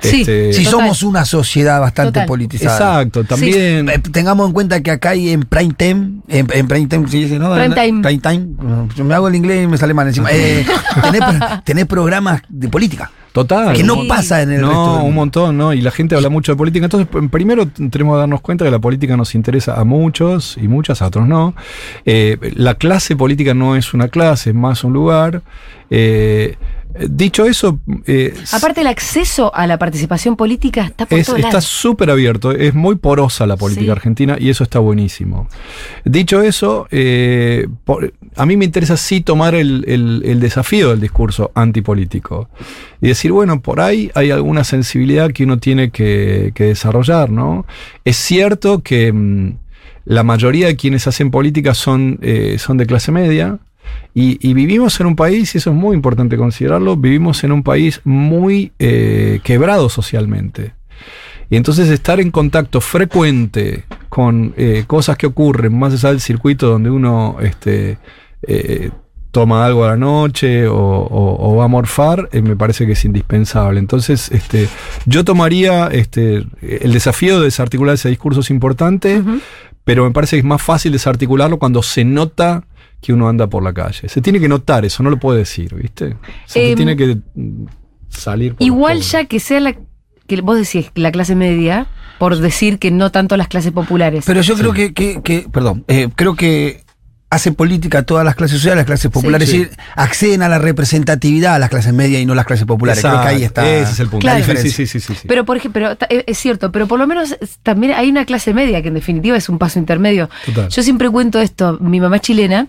[0.00, 0.20] Sí.
[0.20, 0.80] Este, si Total.
[0.80, 2.26] somos una sociedad bastante Total.
[2.26, 3.00] politizada.
[3.02, 3.88] Exacto, también.
[3.88, 7.26] Eh, Tengamos en cuenta que acá hay en prime time, en, en prime time, ¿sí
[7.38, 7.52] ¿no?
[7.54, 8.02] Prime time.
[8.02, 8.46] Prime time.
[8.96, 10.28] Yo me hago el inglés y me sale mal encima.
[10.30, 10.64] Eh,
[11.02, 13.10] tenés, pro- tenés programas de política.
[13.32, 13.74] Total.
[13.76, 15.72] Que no pasa en el no, resto del un montón, ¿no?
[15.72, 16.86] Y la gente habla mucho de política.
[16.86, 21.02] Entonces, primero tenemos que darnos cuenta que la política nos interesa a muchos y muchas,
[21.02, 21.54] a otros no.
[22.04, 25.42] Eh, la clase política no es una clase, es más un lugar.
[25.90, 26.56] Eh,
[27.08, 31.60] dicho eso, eh, Aparte, el acceso a la participación política está por es- todos está
[31.60, 33.90] súper abierto, es muy porosa la política Sí.
[33.90, 35.48] argentina y eso está buenísimo.
[36.04, 41.00] Dicho eso, eh, por- a mí me interesa sí tomar el, el- el desafío del
[41.00, 42.48] discurso antipolítico
[43.00, 47.66] y decir, bueno, por ahí hay alguna sensibilidad que uno tiene que, que desarrollar, ¿no?
[48.04, 49.56] Es cierto que mm,
[50.04, 53.58] la mayoría de quienes hacen política son, eh, son de clase media.
[54.14, 57.62] Y, y vivimos en un país, y eso es muy importante considerarlo, vivimos en un
[57.62, 60.72] país muy eh, quebrado socialmente.
[61.50, 66.68] Y entonces estar en contacto frecuente con eh, cosas que ocurren más allá del circuito
[66.68, 67.98] donde uno este,
[68.42, 68.90] eh,
[69.30, 72.92] toma algo a la noche o, o- o va a morfar, eh, me parece que
[72.92, 73.78] es indispensable.
[73.78, 74.68] Entonces, este,
[75.06, 79.22] yo tomaría este, el desafío de desarticular ese discurso es importante,
[79.84, 82.64] pero me parece que es más fácil desarticularlo cuando se nota
[83.00, 84.08] que uno anda por la calle.
[84.08, 86.16] Se tiene que notar eso, no lo puede decir, ¿viste?
[86.46, 87.18] Se Em, tiene que
[88.08, 88.54] salir.
[88.54, 89.74] por Igual ya que sea la
[90.26, 91.86] que vos decís la clase media,
[92.18, 94.24] por decir que no tanto las clases populares.
[94.26, 96.82] Pero yo creo que, que, que- perdón, eh, creo que
[97.30, 99.56] hace política todas las clases sociales, las clases populares, Sí.
[99.56, 103.02] es decir, acceden a la representatividad a las clases medias y no las clases populares.
[103.04, 103.68] Creo que ahí está.
[103.70, 104.22] Ese es el punto.
[104.24, 104.38] Claro.
[104.38, 104.70] la diferencia.
[104.70, 105.28] Sí, sí, sí, sí, sí.
[105.28, 108.24] Pero por ejemplo, pero ta- es es cierto, pero por lo menos también hay una
[108.24, 110.28] clase media que en definitiva es un paso intermedio.
[110.46, 110.68] Total.
[110.70, 112.68] Yo siempre cuento esto, mi mamá es chilena,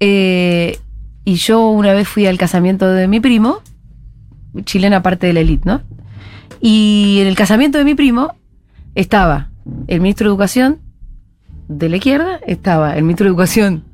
[0.00, 0.78] eh,
[1.24, 3.60] y yo una vez fui al casamiento de mi primo,
[4.64, 5.82] chilena parte de la élite, ¿no?
[6.60, 8.34] Y en el casamiento de mi primo
[8.94, 9.50] estaba
[9.86, 10.78] el ministro de Educación
[11.68, 13.84] de la izquierda, estaba el ministro de Educación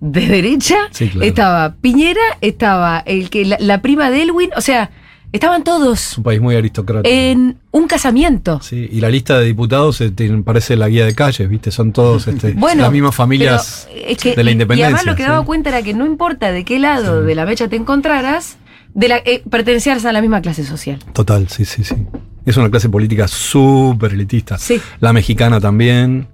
[0.00, 1.26] de derecha, Sí, claro.
[1.26, 4.90] estaba Piñera, estaba el que la, la prima de Elwin, o sea,
[5.32, 7.08] estaban todos Es un país muy aristocrático.
[7.14, 8.60] en un casamiento.
[8.62, 10.12] Sí, y la lista de diputados eh,
[10.44, 11.70] parece la guía de calles, ¿viste?
[11.70, 14.82] Son todos este, Bueno, las mismas familias pero es que- de la independencia.
[14.90, 15.28] Y además lo que ¿sí?
[15.28, 18.56] daba cuenta era que no importa de qué lado de la mecha te encontraras,
[18.94, 20.98] de la, eh, pertenecías a la misma clase social.
[21.12, 21.94] Total, sí, sí, sí.
[22.46, 24.56] Es una clase política súper elitista.
[24.56, 24.80] Sí.
[25.00, 26.28] La mexicana también,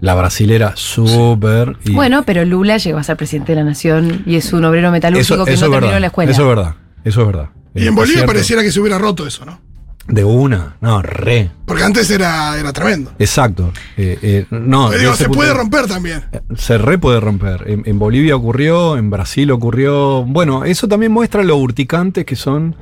[0.00, 1.76] la brasilera súper.
[1.92, 5.34] Bueno, pero Lula llegó a ser presidente de la nación y es un obrero metalúrgico
[5.34, 6.00] eso, que eso no terminó verdad.
[6.00, 6.30] la escuela.
[6.32, 7.48] Eso es verdad, eso es verdad.
[7.84, 8.32] Y en Bolivia cierto.
[8.32, 9.60] pareciera que se hubiera roto eso, ¿no?
[10.06, 11.50] De una, no, re.
[11.66, 13.12] Porque antes era, era tremendo.
[13.18, 13.72] Exacto.
[13.98, 16.22] Eh, eh, no, digo, se punto- puede romper también.
[16.56, 17.64] Se re puede romper.
[17.66, 20.24] En, en Bolivia ocurrió, en Brasil ocurrió.
[20.24, 22.74] Bueno, eso también muestra lo urticantes que son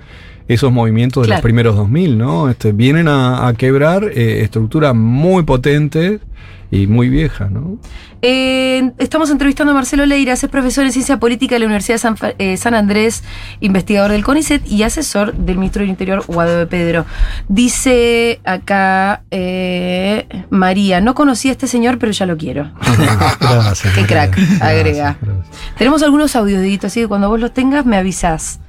[0.47, 1.39] esos movimientos de Claro.
[1.39, 2.49] los primeros 2000, ¿no?
[2.49, 6.21] Este, vienen a, a quebrar eh, estructuras muy potentes
[6.71, 7.79] y muy viejas, ¿no?
[8.23, 11.99] Eh, estamos entrevistando a Marcelo Leiras, es profesor en ciencia política de la Universidad de
[11.99, 13.23] San, eh, San Andrés,
[13.61, 17.07] investigador del CONICET y asesor del ministro del Interior, Guado de Pedro.
[17.49, 22.71] Dice acá eh, María, no conocí a este señor, pero ya lo quiero.
[23.41, 23.95] Gracias.
[23.95, 25.17] Qué crack, Gracias, agrega.
[25.21, 25.47] gracias.
[25.79, 28.61] Tenemos algunos audios, Dieguito, así que cuando vos los tengas me avisás.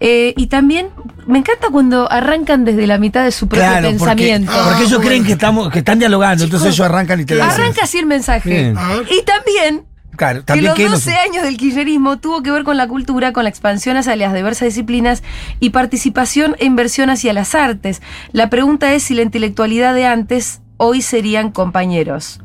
[0.00, 0.88] Eh, y también
[1.26, 4.52] me encanta cuando arrancan desde la mitad de su propio Claro, porque, pensamiento.
[4.54, 5.08] Ah, porque ellos bueno.
[5.08, 7.50] creen que estamos, que están dialogando, entonces ellos arrancan y te dicen.
[7.50, 8.74] Arranca así el mensaje.
[9.10, 9.84] Y también
[10.16, 13.44] Claro, que los que 12 años del kirchnerismo tuvo que ver con la cultura, con
[13.44, 15.22] la expansión hacia las diversas disciplinas
[15.60, 18.02] y participación e inversión hacia las artes.
[18.32, 22.40] La pregunta es si la intelectualidad de antes hoy serían compañeros.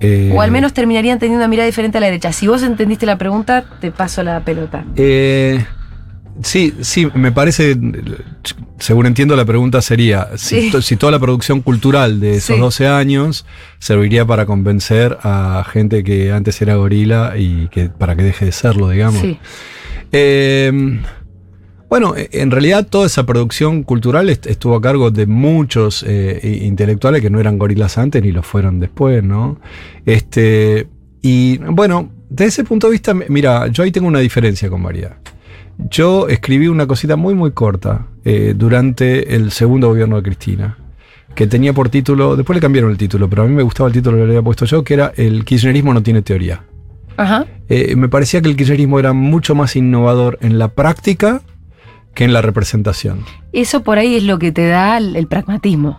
[0.00, 2.32] Eh, O al menos terminarían teniendo una mirada diferente a la derecha.
[2.32, 4.84] Si vos entendiste la pregunta, te paso la pelota.
[4.96, 5.64] Eh,
[6.42, 7.76] sí, sí, me parece,
[8.78, 10.70] según entiendo la pregunta sería, si, Sí.
[10.70, 12.60] to- si toda la producción cultural de esos Sí.
[12.60, 13.46] 12 años
[13.78, 18.52] serviría para convencer a gente que antes era gorila y que para que deje de
[18.52, 19.20] serlo, digamos.
[19.20, 19.38] Sí.
[20.12, 21.00] Eh,
[21.88, 27.22] bueno, en realidad toda esa producción cultural est- estuvo a cargo de muchos eh, intelectuales
[27.22, 29.60] que no eran gorilas antes ni lo fueron después, ¿no?
[30.04, 30.88] Este,
[31.22, 35.16] y bueno, desde ese punto de vista, mira, yo ahí tengo una diferencia con María.
[35.90, 40.78] Yo escribí una cosita muy, muy corta eh, durante el segundo gobierno de Cristina,
[41.34, 43.92] que tenía por título, después le cambiaron el título, pero a mí me gustaba el
[43.92, 46.62] título que le había puesto yo, que era El kirchnerismo no tiene teoría.
[47.16, 47.46] Ajá.
[47.68, 51.42] Eh, me parecía que el kirchnerismo era mucho más innovador en la práctica
[52.14, 53.24] que en la representación.
[53.52, 55.98] Eso por ahí es lo que te da el, el pragmatismo.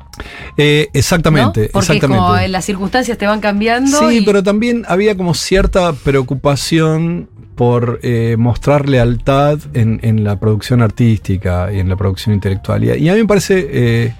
[0.55, 0.97] Eh, ¿no?
[0.99, 2.23] exactamente, Porque es exactamente.
[2.23, 4.09] como las circunstancias te van cambiando.
[4.09, 10.39] Sí, y- pero también había como cierta preocupación por eh, mostrar lealtad en, en la
[10.39, 12.83] producción artística y en la producción intelectual.
[12.83, 14.13] Y, y a mí me parece, eh,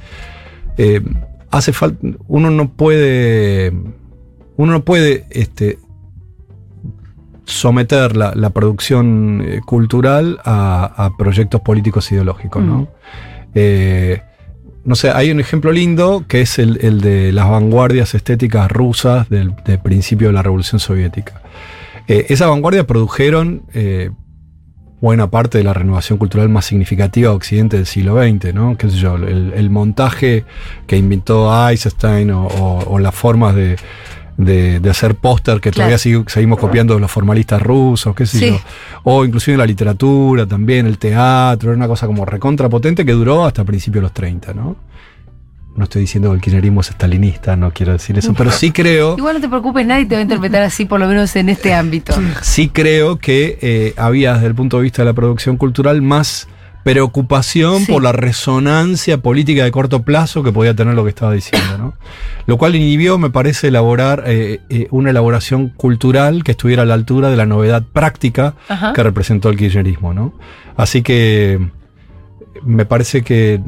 [0.78, 1.02] eh,
[1.52, 3.72] hace falta, uno no puede,
[4.58, 5.80] uno no puede este,
[7.46, 12.88] someter la, la producción eh, cultural a, a proyectos políticos ideológicos, ¿no?
[13.54, 14.36] Mm.
[14.84, 19.28] No sé, hay un ejemplo lindo que es el, el de las vanguardias estéticas rusas
[19.30, 21.42] del, del principio de la Revolución Soviética.
[22.08, 24.12] Eh, esas vanguardias produjeron eh,
[25.02, 28.78] buena parte de la renovación cultural más significativa de Occidente del siglo XX, ¿no?
[28.78, 30.46] Qué sé yo, el, el montaje
[30.88, 33.76] que inventó Eisenstein o, o- o las formas de,
[34.38, 38.48] de- de hacer póster que todavía seguimos copiando de los formalistas rusos, qué sé Sí.
[38.52, 38.58] yo.
[39.04, 43.64] O inclusive la literatura también, el teatro, era una cosa como recontrapotente que duró hasta
[43.64, 44.76] principios de los 30, ¿no?
[45.76, 49.18] No estoy diciendo que el kirchnerismo es estalinista, no quiero decir eso, pero sí creo...
[49.18, 51.74] Igual no te preocupes, nadie te va a interpretar así, por lo menos en este
[51.74, 52.14] ámbito.
[52.42, 56.48] sí creo que eh, había desde el punto de vista de la producción cultural más
[56.86, 57.92] preocupación Sí.
[57.92, 61.94] por la resonancia política de corto plazo que podía tener lo que estaba diciendo, ¿no?
[62.46, 66.94] Lo cual inhibió, me parece, elaborar eh, eh, una elaboración cultural que estuviera a la
[66.94, 68.94] altura de la novedad práctica Ajá.
[68.94, 70.34] que representó el kirchnerismo, ¿no?
[70.78, 71.60] Así que
[72.64, 73.60] me parece que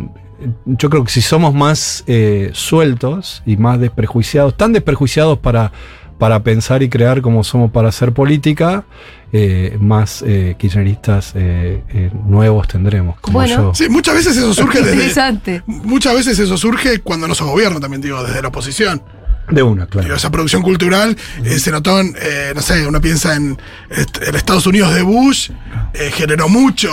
[0.65, 5.71] yo creo que si somos más eh, sueltos y más desprejuiciados, tan desprejuiciados para,
[6.17, 8.85] para pensar y crear como somos para hacer política,
[9.33, 13.19] eh, más eh, kirchneristas eh, eh, nuevos tendremos.
[13.19, 13.55] Como Bueno.
[13.55, 13.75] yo.
[13.75, 14.93] Sí, muchas veces eso surge desde.
[14.93, 15.63] Interesante.
[15.65, 19.01] Muchas veces eso surge cuando no sos gobierno, también digo, desde la oposición.
[19.49, 20.13] De una, claro.
[20.15, 23.57] esa producción cultural eh, se notó, en, eh, no sé, uno piensa en
[23.89, 25.51] el Estados Unidos de Bush,
[25.93, 26.91] eh, generó mucho,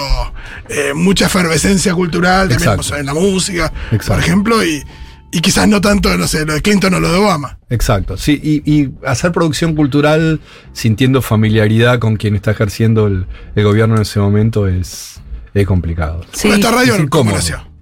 [0.69, 2.97] eh, mucha efervescencia cultural, también Exacto.
[2.97, 4.15] en la música, Exacto.
[4.15, 4.85] por ejemplo, y,
[5.33, 7.59] y quizás no tanto, no sé, lo de Clinton o lo de Obama.
[7.71, 10.41] Exacto, sí, y, y hacer producción cultural
[10.73, 13.27] sintiendo familiaridad con quien está ejerciendo el,
[13.57, 15.21] el gobierno en ese momento es,
[15.55, 16.25] es complicado.
[16.33, 16.47] Sí.
[16.47, 17.35] Bueno, esta radio, es ¿cómo incómodo.
[17.37, 17.74] nació?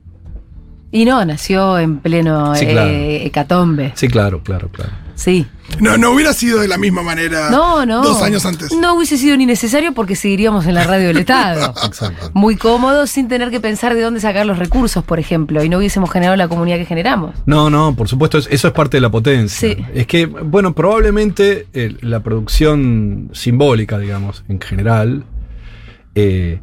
[0.94, 3.92] Y no, nació en pleno Sí, eh, hecatombe.
[3.96, 4.92] Sí, claro, claro, claro.
[5.14, 5.46] Sí.
[5.80, 8.02] No, no hubiera sido de la misma manera No, no.
[8.02, 8.72] dos años antes.
[8.72, 11.72] No hubiese sido ni necesario porque seguiríamos en la radio del Estado.
[11.86, 12.30] Exacto.
[12.34, 15.78] Muy cómodo sin tener que pensar de dónde sacar los recursos, por ejemplo, y no
[15.78, 17.34] hubiésemos generado la comunidad que generamos.
[17.46, 19.70] No, no, por supuesto, es- eso es parte de la potencia.
[19.74, 19.76] Sí.
[19.94, 25.24] Es que, bueno, probablemente eh, la producción simbólica, digamos, en general,
[26.14, 26.60] eh,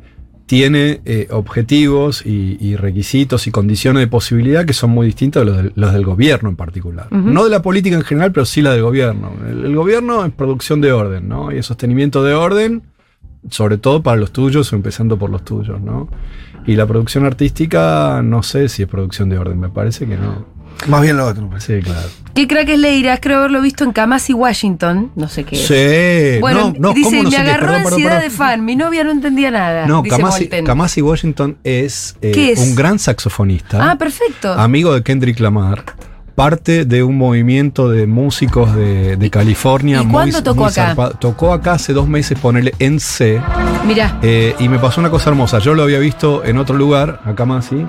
[0.50, 5.46] tiene eh, objetivos y, y requisitos y condiciones de posibilidad que son muy distintos de
[5.46, 7.06] los del, los del gobierno en particular.
[7.12, 9.32] No de la política en general, pero sí la del gobierno.
[9.48, 11.52] El, el gobierno es producción de orden, ¿no?
[11.52, 12.82] Y el sostenimiento de orden,
[13.52, 16.10] sobre todo para los tuyos o empezando por los tuyos, ¿no?
[16.66, 20.48] Y la producción artística, no sé si es producción de orden, me parece que no.
[20.88, 21.48] Más bien lo otro.
[21.50, 21.80] parece.
[21.80, 22.08] Sí, claro.
[22.34, 23.20] ¿Qué crack es Leiras?
[23.22, 25.12] Creo haberlo visto en Kamasi, Washington.
[25.16, 25.68] No sé qué es.
[25.68, 28.30] Sí, Bueno, no, no, dice, ¿cómo no me agarró Perdón, ansiedad perdón.
[28.30, 28.66] de fan.
[28.66, 29.86] Mi novia no entendía nada.
[29.88, 32.60] No, Kamasi, Washington es, eh, ¿Qué es?
[32.60, 34.54] un gran saxofonista, Ah, perfecto.
[34.54, 35.84] amigo de Kendrick Lamar,
[36.36, 40.02] parte de un movimiento de músicos de, de California.
[40.02, 40.86] ¿Y muy- cuándo tocó muy acá?
[40.88, 41.12] zarpado.
[41.20, 43.42] Tocó acá hace dos meses, ponele en C.
[43.86, 44.18] Mirá.
[44.22, 45.60] eh, y me pasó una cosa hermosa.
[45.60, 47.86] Yo lo había visto en otro lugar, a Kamasi.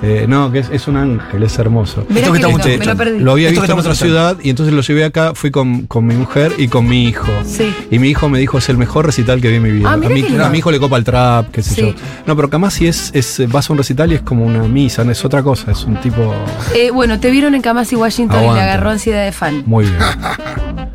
[0.00, 2.02] Eh, no, que es, es un ángel, es hermoso.
[2.02, 3.04] Esto que estamos lindo, me lo escuchando.
[3.04, 3.18] perdí.
[3.18, 5.86] Lo había Esto que visto en otra ciudad y entonces lo llevé acá, fui con,
[5.88, 7.26] con mi mujer y con mi hijo.
[7.44, 7.74] Sí.
[7.90, 9.90] Y mi hijo me dijo, es el mejor recital que vi en mi vida.
[9.90, 11.80] Ah, a, mi, a mi hijo le copa el trap, qué sé Sí.
[11.82, 11.94] yo.
[12.26, 15.10] No, pero Kamasi es, es, vas a un recital y es como una misa, no
[15.10, 16.32] es otra cosa, es un tipo
[16.74, 19.64] Eh, bueno, te vieron en Kamasi, Washington y le agarró ansiedad de fan.
[19.66, 19.96] muy bien.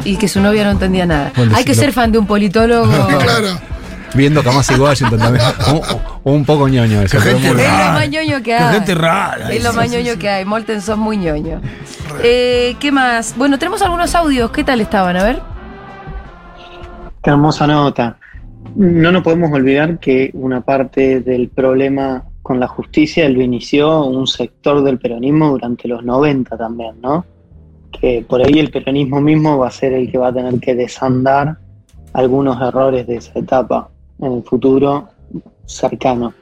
[0.06, 1.32] Y que su novia no entendía nada.
[1.36, 2.92] Bueno, Hay que lo- ser fan de un politólogo.
[3.20, 3.73] Claro.
[4.16, 5.44] Viendo Kamasi Washington también.
[6.24, 7.18] un, un poco ñoño eso.
[7.18, 7.48] Qué gente.
[7.48, 7.92] Es lo rara.
[7.94, 8.74] más ñoño que Qué hay.
[8.74, 9.52] gente rara.
[9.52, 10.46] Es lo más ñoño que hay.
[10.46, 11.62] Molten, sos muy ñoño.
[12.24, 13.36] Eh, ¿Qué más?
[13.38, 14.52] Bueno, tenemos algunos audios.
[14.52, 15.18] ¿Qué tal estaban?
[15.18, 15.42] A ver.
[17.24, 18.18] Qué hermosa nota.
[18.76, 24.28] No nos podemos olvidar que una parte del problema con la justicia lo inició un
[24.28, 27.26] sector del peronismo durante los 90 también, ¿no?
[27.92, 30.76] Que por ahí el peronismo mismo va a ser el que va a tener que
[30.76, 31.58] desandar
[32.14, 33.90] algunos errores de esa etapa
[34.26, 35.10] en el futuro
[35.66, 36.34] cercano.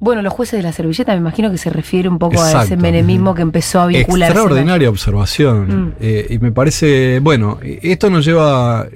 [0.00, 2.58] Bueno, los jueces de la servilleta me imagino que se refiere un poco a ese
[2.58, 2.82] Exacto.
[2.82, 4.32] menemismo que empezó a vincularse.
[4.32, 5.86] Extraordinaria observación.
[5.86, 5.92] Mm.
[5.98, 8.86] Eh, y me parece, bueno, esto nos lleva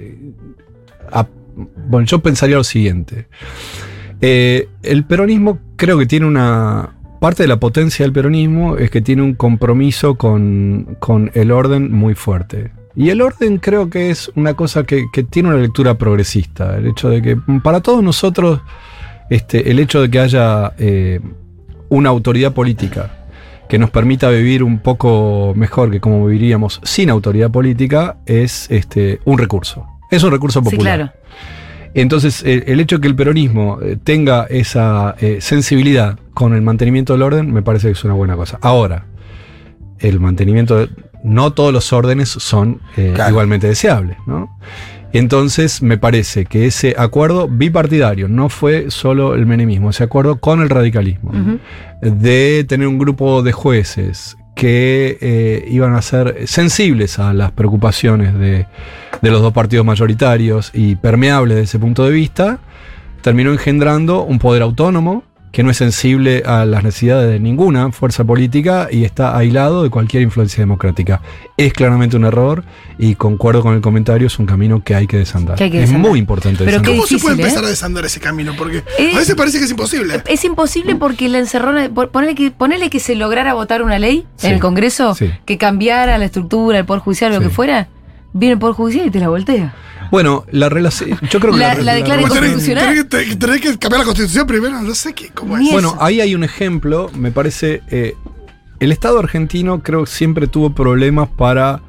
[1.10, 1.26] a...
[1.88, 3.26] Bueno, yo pensaría lo siguiente.
[4.20, 6.94] Eh, el peronismo creo que tiene una...
[7.20, 11.90] Parte de la potencia del peronismo es que tiene un compromiso con, con el orden
[11.90, 12.70] muy fuerte.
[12.98, 16.76] Y el orden creo que es una cosa que, que tiene una lectura progresista.
[16.76, 18.60] El hecho de que para todos nosotros,
[19.30, 21.20] este, el hecho de que haya eh,
[21.90, 23.14] una autoridad política
[23.68, 29.20] que nos permita vivir un poco mejor que como viviríamos sin autoridad política es este,
[29.24, 29.86] un recurso.
[30.10, 30.96] Es un recurso Sí, popular.
[30.98, 31.12] claro.
[31.94, 36.62] Entonces, el, el hecho de que el peronismo eh, tenga esa eh, sensibilidad con el
[36.62, 38.58] mantenimiento del orden, me parece que es una buena cosa.
[38.60, 39.04] Ahora,
[40.00, 40.88] el mantenimiento de,
[41.24, 43.30] no todos los órdenes son eh, Claro.
[43.30, 44.48] igualmente deseables, ¿no?
[45.12, 50.60] Entonces me parece que ese acuerdo bipartidario no fue solo el menemismo, ese acuerdo con
[50.60, 51.32] el radicalismo,
[52.02, 58.34] de tener un grupo de jueces que eh, iban a ser sensibles a las preocupaciones
[58.38, 58.66] de,
[59.22, 62.58] de los dos partidos mayoritarios y permeables de ese punto de vista,
[63.22, 65.22] terminó engendrando un poder autónomo
[65.52, 69.90] que no es sensible a las necesidades de ninguna fuerza política y está aislado de
[69.90, 71.20] cualquier influencia democrática.
[71.56, 72.64] Es claramente un error
[72.98, 75.56] y concuerdo con el comentario, es un camino que hay que desandar.
[75.56, 76.92] Que hay que es muy importante Pero desandar.
[76.92, 77.66] ¿Cómo se puede empezar ¿eh?
[77.66, 78.52] a desandar ese camino?
[78.56, 80.22] Porque a veces parece que es imposible.
[80.26, 81.88] Es imposible porque la encerrona.
[81.88, 84.46] Ponele que, ponele que se lograra votar una ley Sí.
[84.48, 85.30] en el Congreso Sí.
[85.46, 87.44] que cambiara la estructura, el Poder Judicial, lo Sí.
[87.44, 87.88] que fuera.
[88.34, 89.74] Viene el Poder Judicial y te la voltea.
[90.10, 91.18] Bueno, la relación.
[91.30, 93.08] Yo creo que La- la declara Como tenés, inconstitucional.
[93.08, 95.70] tenés que, tenés que cambiar la constitución primero, no sé qué, cómo es.
[95.70, 97.82] Bueno, ahí hay un ejemplo, me parece.
[97.90, 98.14] eh,
[98.80, 101.80] el Estado argentino creo que siempre tuvo problemas para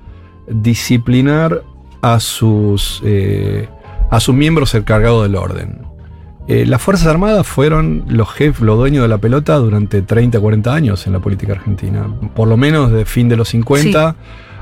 [0.47, 1.63] disciplinar
[2.01, 3.67] a sus, eh,
[4.09, 5.81] a sus miembros encargados del orden.
[6.47, 10.73] Eh, las Fuerzas Armadas fueron los jefes, los dueños de la pelota durante 30, 40
[10.73, 12.07] años en la política argentina.
[12.35, 14.15] Por lo menos de fin de los 50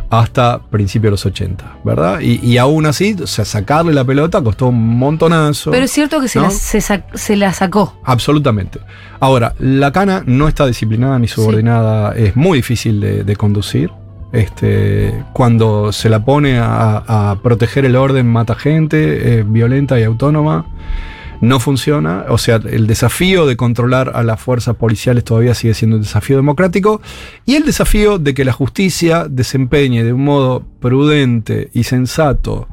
[0.09, 2.19] hasta principios de los 80, ¿verdad?
[2.21, 5.71] Y, y aún así, o sea, sacarle la pelota costó un montonazo.
[5.71, 6.45] Pero es cierto que se, ¿no?
[6.45, 7.97] la, se, sac- se la sacó.
[8.05, 8.79] Absolutamente.
[9.19, 13.91] Ahora, la cana no está disciplinada ni subordinada, es muy difícil de, de conducir.
[14.33, 20.03] Este, cuando se la pone a, a proteger el orden, mata gente, es violenta y
[20.03, 20.65] autónoma,
[21.41, 22.25] no funciona.
[22.29, 26.35] O sea, el desafío de controlar a las fuerzas policiales todavía sigue siendo un desafío
[26.35, 27.01] democrático.
[27.45, 32.67] Y el desafío de que la justicia desempeñe de un modo prudente y sensato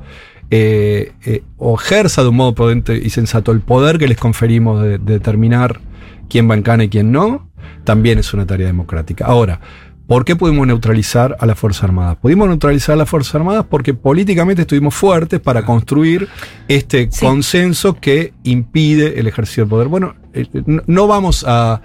[0.51, 4.83] eh, eh, o ejerza de un modo prudente y sensato el poder que les conferimos
[4.83, 5.81] de, de determinar
[6.29, 7.49] quién va en cana y quién no,
[7.85, 9.27] también es una tarea democrática.
[9.27, 9.61] Ahora,
[10.07, 12.17] ¿por qué pudimos neutralizar a las Fuerzas Armadas?
[12.21, 16.29] Pudimos neutralizar a las Fuerzas Armadas porque políticamente estuvimos fuertes para construir
[16.69, 17.25] este Sí.
[17.25, 19.89] consenso que impide el ejercicio del poder.
[19.89, 20.47] Bueno, eh,
[20.87, 21.81] no- vamos a...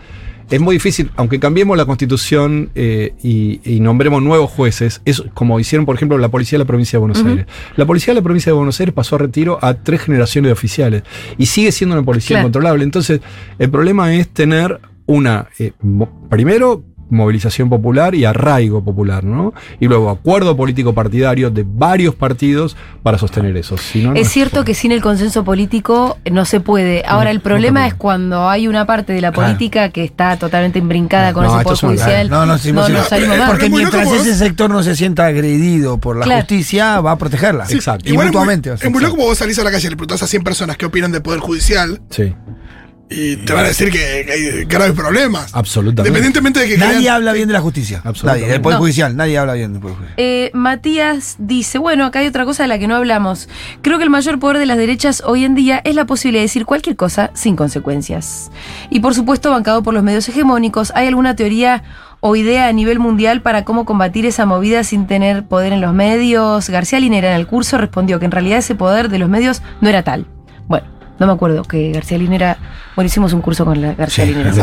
[0.50, 5.60] Es muy difícil, aunque cambiemos la constitución eh, y, y nombremos nuevos jueces, es como
[5.60, 7.24] hicieron, por ejemplo, la policía de la provincia de Buenos.
[7.24, 7.46] Aires.
[7.76, 10.54] La policía de la provincia de Buenos Aires pasó a retiro a tres generaciones de
[10.54, 11.04] oficiales
[11.38, 12.42] y sigue siendo una policía Claro.
[12.48, 12.84] incontrolable.
[12.84, 13.22] Entonces,
[13.60, 15.72] el problema es tener una, eh,
[16.32, 19.54] primero, movilización popular y arraigo popular, ¿no?
[19.80, 23.78] Y luego acuerdo político partidario de varios partidos para sostener eso.
[23.78, 27.04] Si no, no es cierto que sin el consenso político no se puede.
[27.08, 29.48] Ahora, No, el problema no es cuando hay una parte de la Claro.
[29.50, 32.30] política que está totalmente imbrincada con No, ese poder judicial.
[32.30, 33.38] No, no, sí, no sí, salimos.
[33.48, 36.42] Porque mientras ese sector no se sienta agredido por la Claro.
[36.42, 37.66] justicia, va a protegerla.
[37.70, 38.08] Exacto.
[38.08, 38.72] Y Igual es muy- mutuamente.
[38.72, 40.28] o sea, es muy loco como vos salís a la calle y le preguntás a
[40.28, 42.34] 100 personas qué opinan del Poder Judicial Sí,
[43.10, 45.50] y te van a decir que, que hay graves problemas.
[45.54, 46.10] absolutamente.
[46.10, 48.02] Independientemente de que Nadie crean- habla bien de la justicia.
[48.04, 48.42] Absolutamente.
[48.46, 48.54] Nadie.
[48.54, 48.82] Del Poder No.
[48.82, 49.16] Judicial.
[49.18, 50.16] Nadie habla bien del Poder Judicial.
[50.18, 53.50] Eh, Matías dice, bueno, acá hay otra cosa de la que no hablamos.
[53.82, 56.46] Creo que el mayor poder de las derechas hoy en día es la posibilidad de
[56.46, 58.52] decir cualquier cosa sin consecuencias.
[58.90, 61.84] Y por supuesto, bancado por los medios hegemónicos, ¿hay alguna teoría
[62.22, 65.94] o idea a nivel mundial para cómo combatir esa movida sin tener poder en los
[65.94, 66.70] medios?
[66.70, 69.90] García Linera en el curso respondió que en realidad ese poder de los medios no
[69.90, 70.26] era tal.
[70.68, 70.86] Bueno,
[71.20, 72.58] no me acuerdo que García Linera...
[72.96, 74.54] Bueno, hicimos un curso con la García Sí, Linera.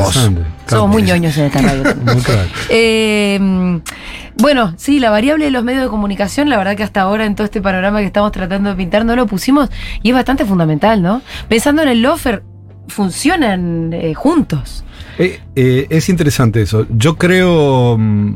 [0.67, 1.83] Somos muy ñoños en esta radio.
[2.71, 3.81] Eh,
[4.39, 7.35] bueno, sí, la variable de los medios de comunicación, la verdad que hasta ahora en
[7.35, 9.71] todo este panorama que estamos tratando de pintar no lo pusimos
[10.03, 11.23] y es bastante fundamental, ¿no?
[11.49, 12.43] Pensando en el lofer,
[12.89, 14.85] funcionan eh, juntos.
[15.19, 16.87] Eh, eh, es interesante eso.
[16.91, 17.97] Yo creo.
[17.99, 18.35] mm,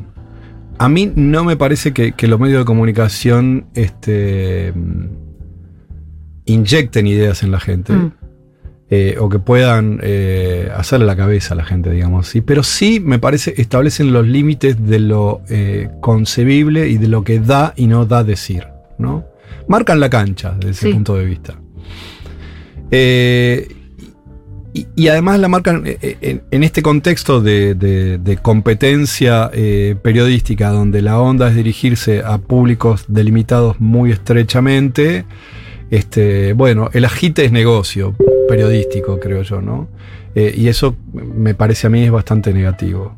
[0.78, 5.19] A mí no me parece que, que los medios de comunicación este, mm,
[6.52, 7.92] inyecten ideas en la gente.
[7.92, 8.12] Mm.
[8.92, 12.26] eh, o que puedan eh, hacerle la cabeza a la gente, digamos.
[12.26, 12.40] ¿sí?
[12.40, 17.38] Pero sí, me parece, establecen los límites de lo eh, concebible y de lo que
[17.38, 18.64] da y no da decir.
[18.98, 19.24] ¿no?
[19.68, 21.54] Marcan la cancha desde ese punto de vista.
[24.72, 29.50] Y, y además la marcan en, en este contexto de, de- de competencia
[30.02, 35.24] periodística, donde la onda es dirigirse a públicos delimitados muy estrechamente.
[35.90, 38.14] Este, bueno, el agite es negocio
[38.48, 39.88] periodístico, creo yo, ¿no?
[40.34, 43.16] Eh, y eso me parece a mí es bastante negativo.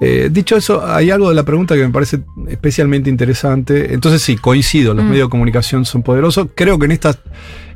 [0.00, 3.94] Eh, dicho eso, hay algo de la pregunta que me parece especialmente interesante.
[3.94, 5.08] Entonces sí, coincido, los Mm.
[5.08, 6.48] medios de comunicación son poderosos.
[6.54, 7.16] Creo que en esta,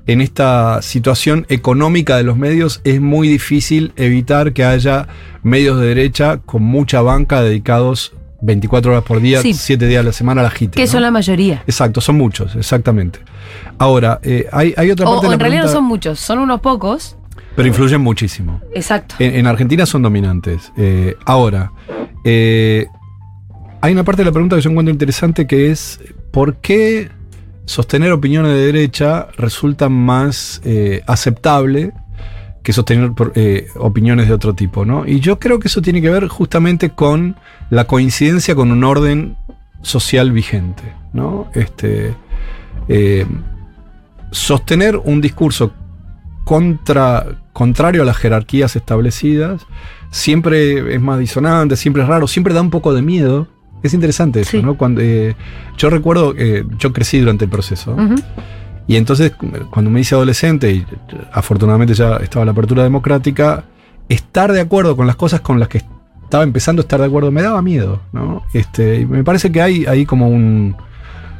[0.06, 5.08] en esta situación económica de los medios es muy difícil evitar que haya
[5.42, 8.12] medios de derecha con mucha banca dedicados
[8.42, 9.52] 24 horas por día, Sí.
[9.54, 10.74] 7 días a la semana la JIT.
[10.74, 11.62] Que son la mayoría.
[11.66, 13.20] Exacto, son muchos, exactamente.
[13.78, 15.84] Ahora, eh, hay, hay otra O, parte o de la en realidad no pregunta, son
[15.88, 17.16] muchos, son unos pocos.
[17.56, 18.60] pero influyen muchísimo.
[18.74, 19.14] Exacto.
[19.18, 20.72] En, en Argentina son dominantes.
[20.76, 21.72] Eh, ahora,
[22.24, 22.86] eh,
[23.82, 27.08] hay una parte de la pregunta que yo encuentro interesante que es ¿por qué
[27.66, 31.92] sostener opiniones de derecha resulta más eh, aceptable
[32.62, 35.06] que sostener eh, opiniones de otro tipo, ¿no?
[35.06, 37.36] Y yo creo que eso tiene que ver justamente con
[37.70, 39.36] la coincidencia con un orden
[39.82, 40.82] social vigente,
[41.12, 41.48] ¿no?
[41.54, 42.14] Este,
[42.88, 43.26] eh,
[44.30, 45.72] sostener un discurso
[46.44, 49.66] contra, contrario a las jerarquías establecidas
[50.10, 53.46] siempre es más disonante, siempre es raro, siempre da un poco de miedo.
[53.82, 54.62] Es interesante eso, Sí.
[54.62, 54.76] ¿no?
[54.76, 55.34] Cuando, eh,
[55.78, 57.96] yo recuerdo, yo crecí durante el proceso.
[58.90, 59.32] Y entonces,
[59.70, 60.84] cuando me hice adolescente, y
[61.30, 63.62] afortunadamente ya estaba la apertura democrática,
[64.08, 65.84] estar de acuerdo con las cosas con las que
[66.24, 68.42] estaba empezando a estar de acuerdo me daba miedo, ¿no?
[68.52, 70.74] Este, y me parece que hay ahí como un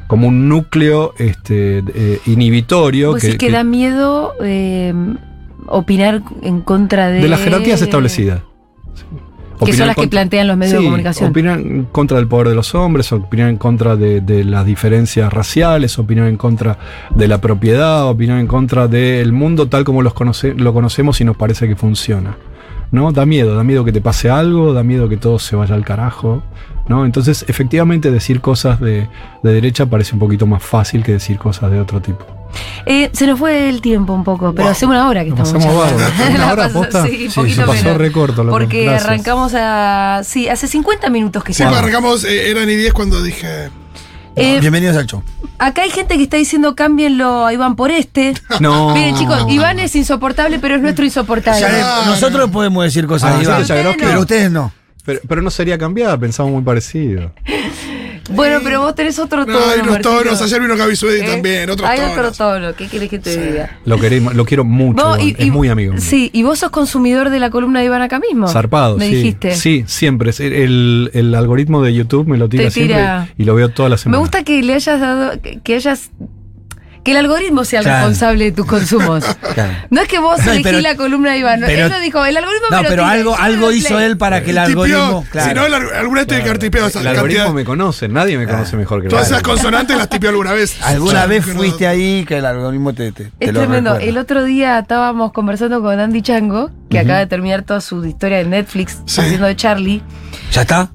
[0.07, 4.95] como un núcleo este, eh, inhibitorio Vos decís que, da miedo eh,
[5.67, 7.21] opinar en contra de.
[7.21, 8.43] de las jerarquías establecidas.
[9.67, 11.31] Que son las que plantean los medios de comunicación.
[11.31, 15.33] Opinan en contra del poder de los hombres, opinan en contra de, de las diferencias
[15.33, 16.79] raciales, opinan en contra
[17.15, 21.25] de la propiedad, opinan en contra del mundo tal como los conoce- lo conocemos y
[21.25, 22.37] nos parece que funciona.
[22.93, 23.13] ¿No?
[23.13, 25.85] Da miedo, da miedo que te pase algo, da miedo que todo se vaya al
[25.85, 26.43] carajo.
[26.89, 27.05] ¿no?
[27.05, 29.07] Entonces, efectivamente, decir cosas de,
[29.45, 32.27] de derecha parece un poquito más fácil que decir cosas de otro tipo.
[32.87, 34.73] Eh, se nos fue el tiempo un poco, pero Wow.
[34.73, 36.35] hace una hora que Nos estamos pasamos.
[36.35, 37.07] ¿Una hora, posta?
[37.07, 37.97] Sí, Sí, se pasó menos.
[37.99, 38.59] re corto, loco.
[38.59, 39.05] Porque Gracias.
[39.07, 40.23] arrancamos a.
[40.25, 41.79] Sí, hace 50 minutos que Sí, estamos.
[41.79, 43.71] arrancamos, eh, eran y 10 cuando dije.
[44.37, 45.23] Eh, Bienvenidos al show.
[45.59, 48.33] acá hay gente que está diciendo cámbienlo a Iván por este.
[48.61, 48.95] No.
[48.95, 51.61] Miren, chicos, Iván es insoportable, pero es nuestro insoportable.
[51.61, 54.73] Ya, eh, nosotros podemos decir cosas Ah, de Iván, pero ustedes no.
[55.05, 57.33] Pero, pero no sería cambiar, pensamos muy parecido.
[58.33, 59.59] Bueno, pero vos tenés otro No, tono.
[59.71, 60.19] hay unos Marcelo.
[60.23, 60.43] tonos.
[60.43, 61.25] Ayer vino Gaby Suedi ¿Eh?
[61.25, 62.13] también, otros Hay tonos.
[62.19, 62.75] otro tono.
[62.75, 63.79] ¿Qué querés que te diga?
[63.85, 65.05] Lo queremos, lo quiero mucho.
[65.05, 65.93] Vos, Iván, es muy amigo.
[65.95, 66.01] mío.
[66.03, 68.49] Sí, y vos sos consumidor de la columna de Iván acá mismo.
[68.49, 69.15] Zarpado, Me sí.
[69.17, 69.55] dijiste.
[69.57, 70.31] Sí, siempre.
[70.39, 73.05] El, el- algoritmo de YouTube me lo tira, siempre
[73.39, 74.19] y lo veo toda la Me semana.
[74.19, 76.11] gusta que le hayas dado, que, que hayas,
[77.05, 77.99] que el algoritmo sea el Claro.
[78.09, 79.25] responsable de tus consumos.
[79.55, 79.73] Claro.
[79.91, 81.61] No es que vos No, elegís pero- la columna de Iván.
[81.67, 84.43] pero- él lo dijo, el algoritmo No, me lo pero tira, algo, hizo él para
[84.45, 85.23] que el Tipeó, algoritmo.
[85.25, 85.55] Si claro.
[85.63, 87.55] no, el al- alguna vez tiene que haber tipeado esa El algoritmo cantidad.
[87.55, 90.77] me conoce, nadie me conoce mejor que Todas esas consonantes las tipeó alguna vez.
[90.83, 93.91] Alguna vez fuiste ahí que el algoritmo te, te, te Es lo tremendo.
[93.95, 94.09] recuerda.
[94.11, 98.39] El otro día estábamos conversando con Andy Chango, que acaba de terminar toda su historia
[98.39, 99.21] de Netflix Sí.
[99.21, 100.03] haciendo de Charlie.
[100.53, 100.91] ¿Ya está?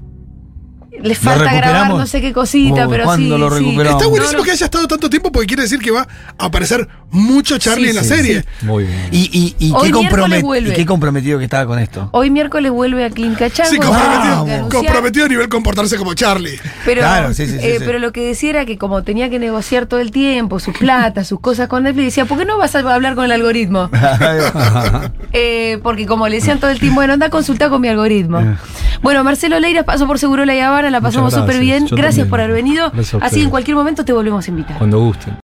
[1.02, 3.40] Le falta grabar no sé qué cosita, Uy, pero ¿cuándo sí.
[3.40, 3.58] lo sí.
[3.58, 3.96] recuperamos?
[4.00, 4.44] Está buenísimo No, no.
[4.44, 6.06] que haya estado tanto tiempo porque quiere decir que va
[6.38, 8.44] a aparecer mucho Charlie Sí, en la sí, serie.
[8.62, 9.08] Muy bien.
[9.12, 12.08] ¿Y, y, y Hoy qué, y qué comprometido que estaba con esto?
[12.12, 13.70] Hoy miércoles vuelve a Chango.
[13.70, 16.58] Sí, comprometido, comprometido a nivel comportarse como Charlie.
[16.84, 17.84] Pero, Claro, sí, sí, sí, eh, sí.
[17.86, 21.24] pero lo que decía era que como tenía que negociar todo el tiempo, sus plata,
[21.24, 23.90] sus cosas con Netflix, decía, ¿por qué no vas a hablar con el algoritmo?
[25.32, 28.56] Eh, porque como le decían todo el tiempo, bueno, anda a consultar con mi algoritmo.
[29.02, 31.86] Bueno, Marcelo Leiras pasó por Seguro La Habana, la pasamos súper bien.
[31.86, 32.30] Yo Gracias también.
[32.30, 32.92] por haber venido.
[33.20, 34.78] Así en cualquier momento te volvemos a invitar.
[34.78, 35.34] Cuando gusten.